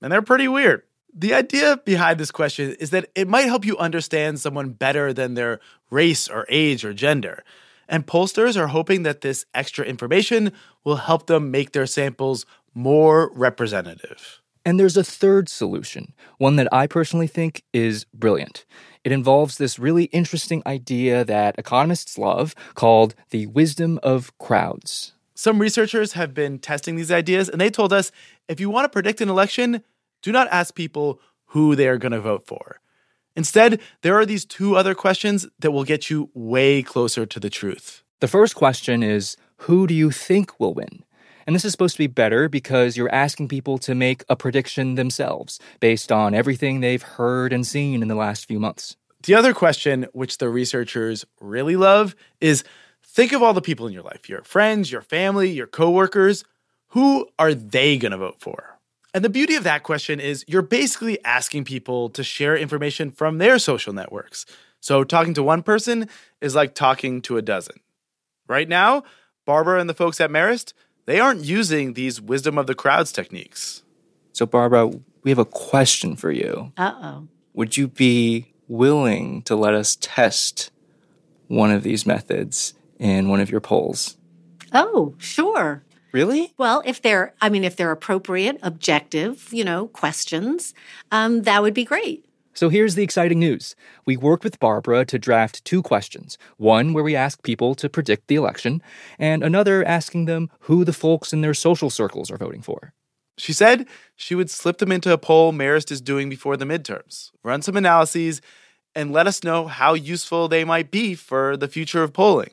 And 0.00 0.12
they're 0.12 0.22
pretty 0.22 0.48
weird. 0.48 0.82
The 1.14 1.34
idea 1.34 1.78
behind 1.84 2.20
this 2.20 2.30
question 2.30 2.76
is 2.78 2.90
that 2.90 3.10
it 3.14 3.28
might 3.28 3.46
help 3.46 3.64
you 3.64 3.76
understand 3.78 4.40
someone 4.40 4.70
better 4.70 5.12
than 5.12 5.34
their 5.34 5.60
race 5.90 6.28
or 6.28 6.46
age 6.48 6.84
or 6.84 6.92
gender. 6.92 7.44
And 7.88 8.06
pollsters 8.06 8.56
are 8.56 8.68
hoping 8.68 9.02
that 9.04 9.22
this 9.22 9.46
extra 9.54 9.84
information 9.84 10.52
will 10.84 10.96
help 10.96 11.26
them 11.26 11.50
make 11.50 11.72
their 11.72 11.86
samples 11.86 12.44
more 12.74 13.30
representative. 13.34 14.40
And 14.64 14.78
there's 14.78 14.98
a 14.98 15.04
third 15.04 15.48
solution, 15.48 16.12
one 16.36 16.56
that 16.56 16.68
I 16.72 16.86
personally 16.86 17.26
think 17.26 17.62
is 17.72 18.04
brilliant. 18.12 18.66
It 19.02 19.12
involves 19.12 19.56
this 19.56 19.78
really 19.78 20.04
interesting 20.04 20.62
idea 20.66 21.24
that 21.24 21.58
economists 21.58 22.18
love 22.18 22.54
called 22.74 23.14
the 23.30 23.46
wisdom 23.46 23.98
of 24.02 24.36
crowds. 24.36 25.12
Some 25.34 25.60
researchers 25.60 26.12
have 26.12 26.34
been 26.34 26.58
testing 26.58 26.96
these 26.96 27.12
ideas, 27.12 27.48
and 27.48 27.60
they 27.60 27.70
told 27.70 27.92
us 27.92 28.12
if 28.48 28.60
you 28.60 28.68
want 28.68 28.84
to 28.84 28.88
predict 28.90 29.20
an 29.20 29.30
election, 29.30 29.82
do 30.20 30.32
not 30.32 30.48
ask 30.50 30.74
people 30.74 31.20
who 31.46 31.74
they 31.74 31.88
are 31.88 31.96
going 31.96 32.12
to 32.12 32.20
vote 32.20 32.46
for. 32.46 32.80
Instead, 33.38 33.80
there 34.02 34.18
are 34.18 34.26
these 34.26 34.44
two 34.44 34.74
other 34.74 34.96
questions 34.96 35.46
that 35.60 35.70
will 35.70 35.84
get 35.84 36.10
you 36.10 36.28
way 36.34 36.82
closer 36.82 37.24
to 37.24 37.38
the 37.38 37.48
truth. 37.48 38.02
The 38.18 38.26
first 38.26 38.56
question 38.56 39.04
is 39.04 39.36
Who 39.58 39.86
do 39.86 39.94
you 39.94 40.10
think 40.10 40.58
will 40.58 40.74
win? 40.74 41.04
And 41.46 41.54
this 41.54 41.64
is 41.64 41.70
supposed 41.70 41.94
to 41.94 42.02
be 42.02 42.08
better 42.08 42.48
because 42.48 42.96
you're 42.96 43.14
asking 43.14 43.46
people 43.46 43.78
to 43.78 43.94
make 43.94 44.24
a 44.28 44.34
prediction 44.34 44.96
themselves 44.96 45.60
based 45.78 46.10
on 46.10 46.34
everything 46.34 46.80
they've 46.80 47.00
heard 47.00 47.52
and 47.52 47.64
seen 47.64 48.02
in 48.02 48.08
the 48.08 48.16
last 48.16 48.44
few 48.44 48.58
months. 48.58 48.96
The 49.22 49.36
other 49.36 49.54
question, 49.54 50.08
which 50.12 50.38
the 50.38 50.48
researchers 50.48 51.24
really 51.40 51.76
love, 51.76 52.16
is 52.40 52.64
think 53.04 53.32
of 53.32 53.40
all 53.40 53.54
the 53.54 53.62
people 53.62 53.86
in 53.86 53.92
your 53.92 54.02
life 54.02 54.28
your 54.28 54.42
friends, 54.42 54.90
your 54.90 55.02
family, 55.02 55.48
your 55.48 55.68
coworkers. 55.68 56.42
Who 56.88 57.28
are 57.38 57.54
they 57.54 57.98
going 57.98 58.12
to 58.12 58.18
vote 58.18 58.40
for? 58.40 58.77
And 59.14 59.24
the 59.24 59.30
beauty 59.30 59.54
of 59.54 59.64
that 59.64 59.82
question 59.82 60.20
is 60.20 60.44
you're 60.46 60.62
basically 60.62 61.22
asking 61.24 61.64
people 61.64 62.10
to 62.10 62.22
share 62.22 62.56
information 62.56 63.10
from 63.10 63.38
their 63.38 63.58
social 63.58 63.92
networks. 63.92 64.44
So 64.80 65.02
talking 65.02 65.34
to 65.34 65.42
one 65.42 65.62
person 65.62 66.08
is 66.40 66.54
like 66.54 66.74
talking 66.74 67.22
to 67.22 67.36
a 67.36 67.42
dozen. 67.42 67.80
Right 68.46 68.68
now, 68.68 69.04
Barbara 69.44 69.80
and 69.80 69.88
the 69.88 69.94
folks 69.94 70.20
at 70.20 70.30
Marist, 70.30 70.72
they 71.06 71.20
aren't 71.20 71.44
using 71.44 71.94
these 71.94 72.20
wisdom 72.20 72.58
of 72.58 72.66
the 72.66 72.74
crowds 72.74 73.12
techniques. 73.12 73.82
So, 74.32 74.46
Barbara, 74.46 74.90
we 75.22 75.30
have 75.30 75.38
a 75.38 75.44
question 75.44 76.16
for 76.16 76.30
you. 76.30 76.72
Uh 76.76 76.92
oh. 77.02 77.28
Would 77.54 77.76
you 77.76 77.88
be 77.88 78.52
willing 78.68 79.42
to 79.42 79.56
let 79.56 79.74
us 79.74 79.96
test 80.00 80.70
one 81.48 81.70
of 81.70 81.82
these 81.82 82.06
methods 82.06 82.74
in 82.98 83.28
one 83.28 83.40
of 83.40 83.50
your 83.50 83.60
polls? 83.60 84.16
Oh, 84.72 85.14
sure. 85.18 85.82
Really? 86.12 86.54
Well, 86.56 86.82
if 86.86 87.02
they're, 87.02 87.34
I 87.40 87.48
mean, 87.48 87.64
if 87.64 87.76
they're 87.76 87.90
appropriate, 87.90 88.58
objective, 88.62 89.48
you 89.52 89.64
know, 89.64 89.88
questions, 89.88 90.74
um, 91.12 91.42
that 91.42 91.62
would 91.62 91.74
be 91.74 91.84
great. 91.84 92.24
So 92.54 92.70
here's 92.70 92.96
the 92.96 93.04
exciting 93.04 93.38
news. 93.38 93.76
We 94.04 94.16
worked 94.16 94.42
with 94.42 94.58
Barbara 94.58 95.04
to 95.04 95.18
draft 95.18 95.64
two 95.64 95.80
questions 95.80 96.38
one 96.56 96.92
where 96.92 97.04
we 97.04 97.14
ask 97.14 97.42
people 97.44 97.76
to 97.76 97.88
predict 97.88 98.26
the 98.26 98.34
election, 98.34 98.82
and 99.16 99.44
another 99.44 99.84
asking 99.84 100.24
them 100.24 100.50
who 100.62 100.84
the 100.84 100.92
folks 100.92 101.32
in 101.32 101.40
their 101.40 101.54
social 101.54 101.88
circles 101.88 102.32
are 102.32 102.36
voting 102.36 102.62
for. 102.62 102.94
She 103.36 103.52
said 103.52 103.86
she 104.16 104.34
would 104.34 104.50
slip 104.50 104.78
them 104.78 104.90
into 104.90 105.12
a 105.12 105.18
poll 105.18 105.52
Marist 105.52 105.92
is 105.92 106.00
doing 106.00 106.28
before 106.28 106.56
the 106.56 106.64
midterms, 106.64 107.30
run 107.44 107.62
some 107.62 107.76
analyses, 107.76 108.40
and 108.92 109.12
let 109.12 109.28
us 109.28 109.44
know 109.44 109.68
how 109.68 109.94
useful 109.94 110.48
they 110.48 110.64
might 110.64 110.90
be 110.90 111.14
for 111.14 111.56
the 111.56 111.68
future 111.68 112.02
of 112.02 112.12
polling. 112.12 112.50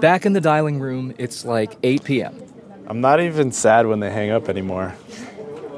Back 0.00 0.24
in 0.24 0.32
the 0.32 0.40
dialing 0.40 0.80
room, 0.80 1.12
it's 1.18 1.44
like 1.44 1.76
8 1.82 2.04
p.m. 2.04 2.42
I'm 2.86 3.02
not 3.02 3.20
even 3.20 3.52
sad 3.52 3.86
when 3.86 4.00
they 4.00 4.10
hang 4.10 4.30
up 4.30 4.48
anymore. 4.48 4.96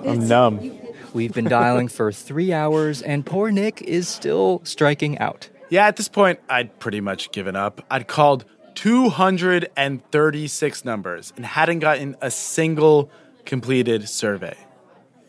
I'm 0.06 0.28
numb. 0.28 0.78
We've 1.12 1.32
been 1.32 1.48
dialing 1.48 1.88
for 1.88 2.12
three 2.12 2.52
hours, 2.52 3.02
and 3.02 3.26
poor 3.26 3.50
Nick 3.50 3.82
is 3.82 4.06
still 4.08 4.60
striking 4.64 5.18
out. 5.18 5.48
Yeah, 5.70 5.88
at 5.88 5.96
this 5.96 6.06
point, 6.06 6.38
I'd 6.48 6.78
pretty 6.78 7.00
much 7.00 7.32
given 7.32 7.56
up. 7.56 7.84
I'd 7.90 8.06
called 8.06 8.44
236 8.76 10.84
numbers 10.84 11.32
and 11.36 11.44
hadn't 11.44 11.80
gotten 11.80 12.14
a 12.20 12.30
single 12.30 13.10
completed 13.44 14.08
survey. 14.08 14.56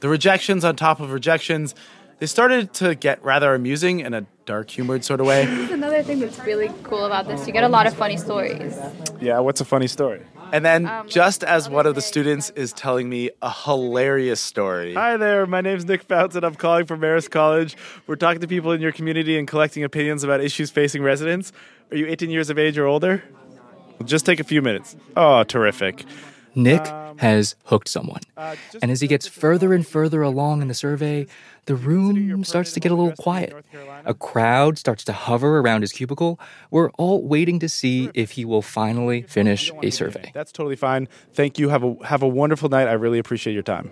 The 0.01 0.09
rejections 0.09 0.63
on 0.63 0.75
top 0.75 0.99
of 0.99 1.11
rejections, 1.11 1.73
they 2.19 2.27
started 2.27 2.75
to 2.75 2.93
get 2.93 3.23
rather 3.23 3.55
amusing 3.55 4.01
in 4.01 4.13
a 4.13 4.27
dark 4.45 4.69
humored 4.69 5.03
sort 5.03 5.19
of 5.19 5.27
way. 5.27 5.45
This 5.53 5.69
is 5.69 5.71
another 5.71 6.03
thing 6.03 6.19
that's 6.19 6.39
really 6.39 6.71
cool 6.83 7.05
about 7.05 7.27
this. 7.27 7.45
You 7.47 7.53
get 7.53 7.63
a 7.63 7.69
lot 7.69 7.87
of 7.87 7.93
funny 7.93 8.17
stories. 8.17 8.77
Yeah, 9.21 9.39
what's 9.39 9.61
a 9.61 9.65
funny 9.65 9.87
story? 9.87 10.21
And 10.51 10.63
then, 10.63 10.85
um, 10.85 11.07
just 11.07 11.43
as 11.43 11.67
one 11.69 11.85
of 11.87 11.95
the 11.95 12.01
students 12.01 12.51
is 12.51 12.73
telling 12.73 13.09
me 13.09 13.31
a 13.41 13.51
hilarious 13.51 14.39
story. 14.39 14.93
Hi 14.93 15.17
there, 15.17 15.47
my 15.47 15.61
name's 15.61 15.85
Nick 15.85 16.03
Fountain. 16.03 16.43
I'm 16.43 16.55
calling 16.55 16.85
from 16.85 17.01
Marist 17.01 17.31
College. 17.31 17.75
We're 18.05 18.17
talking 18.17 18.41
to 18.41 18.47
people 18.47 18.71
in 18.71 18.81
your 18.81 18.91
community 18.91 19.37
and 19.37 19.47
collecting 19.47 19.83
opinions 19.83 20.23
about 20.23 20.41
issues 20.41 20.69
facing 20.69 21.01
residents. 21.01 21.51
Are 21.91 21.97
you 21.97 22.07
18 22.07 22.29
years 22.29 22.49
of 22.49 22.59
age 22.59 22.77
or 22.77 22.85
older? 22.85 23.23
Just 24.05 24.25
take 24.25 24.39
a 24.39 24.43
few 24.43 24.61
minutes. 24.61 24.95
Oh, 25.15 25.43
terrific. 25.43 26.03
Nick 26.55 26.85
um, 26.87 27.17
has 27.17 27.55
hooked 27.65 27.87
someone. 27.87 28.21
Uh, 28.37 28.55
and 28.81 28.91
as 28.91 29.01
he 29.01 29.07
gets 29.07 29.27
further 29.27 29.73
and 29.73 29.85
further 29.85 30.21
along 30.21 30.61
in 30.61 30.67
the 30.67 30.73
survey, 30.73 31.25
the 31.65 31.75
room 31.75 32.43
starts 32.43 32.73
to 32.73 32.79
get 32.79 32.91
a 32.91 32.95
little 32.95 33.15
quiet. 33.15 33.53
A 34.05 34.13
crowd 34.13 34.77
starts 34.77 35.03
to 35.05 35.13
hover 35.13 35.59
around 35.59 35.81
his 35.81 35.91
cubicle. 35.91 36.39
We're 36.71 36.91
all 36.91 37.23
waiting 37.23 37.59
to 37.59 37.69
see 37.69 38.09
if 38.13 38.31
he 38.31 38.45
will 38.45 38.61
finally 38.61 39.21
finish 39.23 39.71
a 39.81 39.89
survey. 39.89 40.31
That's 40.33 40.51
totally 40.51 40.75
fine. 40.75 41.07
Thank 41.33 41.57
you. 41.57 41.69
Have 41.69 41.83
a 41.83 41.95
have 42.05 42.21
a 42.21 42.27
wonderful 42.27 42.69
night. 42.69 42.87
I 42.87 42.93
really 42.93 43.19
appreciate 43.19 43.53
your 43.53 43.63
time. 43.63 43.91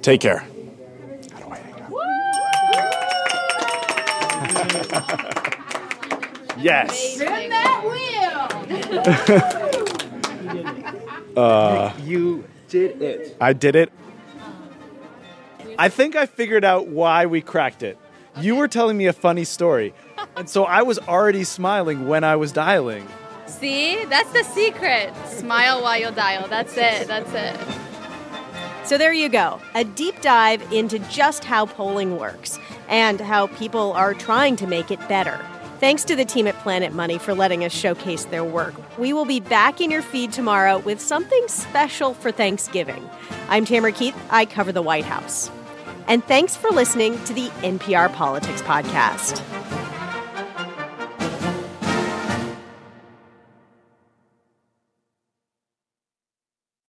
Take 0.00 0.20
care. 0.20 0.44
yes. 6.58 7.20
Spin 11.32 11.34
that 11.34 11.96
wheel! 11.96 12.04
Uh, 12.04 12.04
you 12.04 12.44
did 12.68 13.02
it. 13.02 13.36
I 13.40 13.52
did 13.52 13.76
it. 13.76 13.92
I 15.78 15.88
think 15.88 16.16
I 16.16 16.26
figured 16.26 16.64
out 16.64 16.88
why 16.88 17.26
we 17.26 17.40
cracked 17.40 17.82
it. 17.82 17.98
You 18.40 18.56
were 18.56 18.68
telling 18.68 18.96
me 18.96 19.06
a 19.06 19.12
funny 19.12 19.44
story, 19.44 19.94
and 20.36 20.48
so 20.48 20.64
I 20.64 20.82
was 20.82 20.98
already 20.98 21.44
smiling 21.44 22.08
when 22.08 22.24
I 22.24 22.36
was 22.36 22.52
dialing. 22.52 23.06
See? 23.46 24.04
That's 24.06 24.32
the 24.32 24.44
secret. 24.44 25.12
Smile 25.26 25.82
while 25.82 25.98
you 25.98 26.10
dial. 26.10 26.48
That's 26.48 26.76
it. 26.76 27.06
That's 27.06 27.32
it. 27.32 27.82
So 28.84 28.98
there 28.98 29.12
you 29.12 29.28
go 29.28 29.60
a 29.74 29.84
deep 29.84 30.20
dive 30.20 30.60
into 30.72 30.98
just 30.98 31.44
how 31.44 31.66
polling 31.66 32.18
works 32.18 32.58
and 32.88 33.20
how 33.20 33.46
people 33.46 33.92
are 33.92 34.12
trying 34.12 34.56
to 34.56 34.66
make 34.66 34.90
it 34.90 34.98
better. 35.08 35.40
Thanks 35.82 36.04
to 36.04 36.14
the 36.14 36.24
team 36.24 36.46
at 36.46 36.56
Planet 36.60 36.92
Money 36.92 37.18
for 37.18 37.34
letting 37.34 37.64
us 37.64 37.72
showcase 37.72 38.26
their 38.26 38.44
work. 38.44 38.72
We 39.00 39.12
will 39.12 39.24
be 39.24 39.40
back 39.40 39.80
in 39.80 39.90
your 39.90 40.00
feed 40.00 40.32
tomorrow 40.32 40.78
with 40.78 41.00
something 41.00 41.42
special 41.48 42.14
for 42.14 42.30
Thanksgiving. 42.30 43.10
I'm 43.48 43.64
Tamara 43.64 43.90
Keith. 43.90 44.14
I 44.30 44.44
cover 44.44 44.70
the 44.70 44.80
White 44.80 45.04
House. 45.04 45.50
And 46.06 46.22
thanks 46.22 46.54
for 46.54 46.70
listening 46.70 47.18
to 47.24 47.34
the 47.34 47.48
NPR 47.64 48.12
Politics 48.12 48.62
Podcast. 48.62 49.42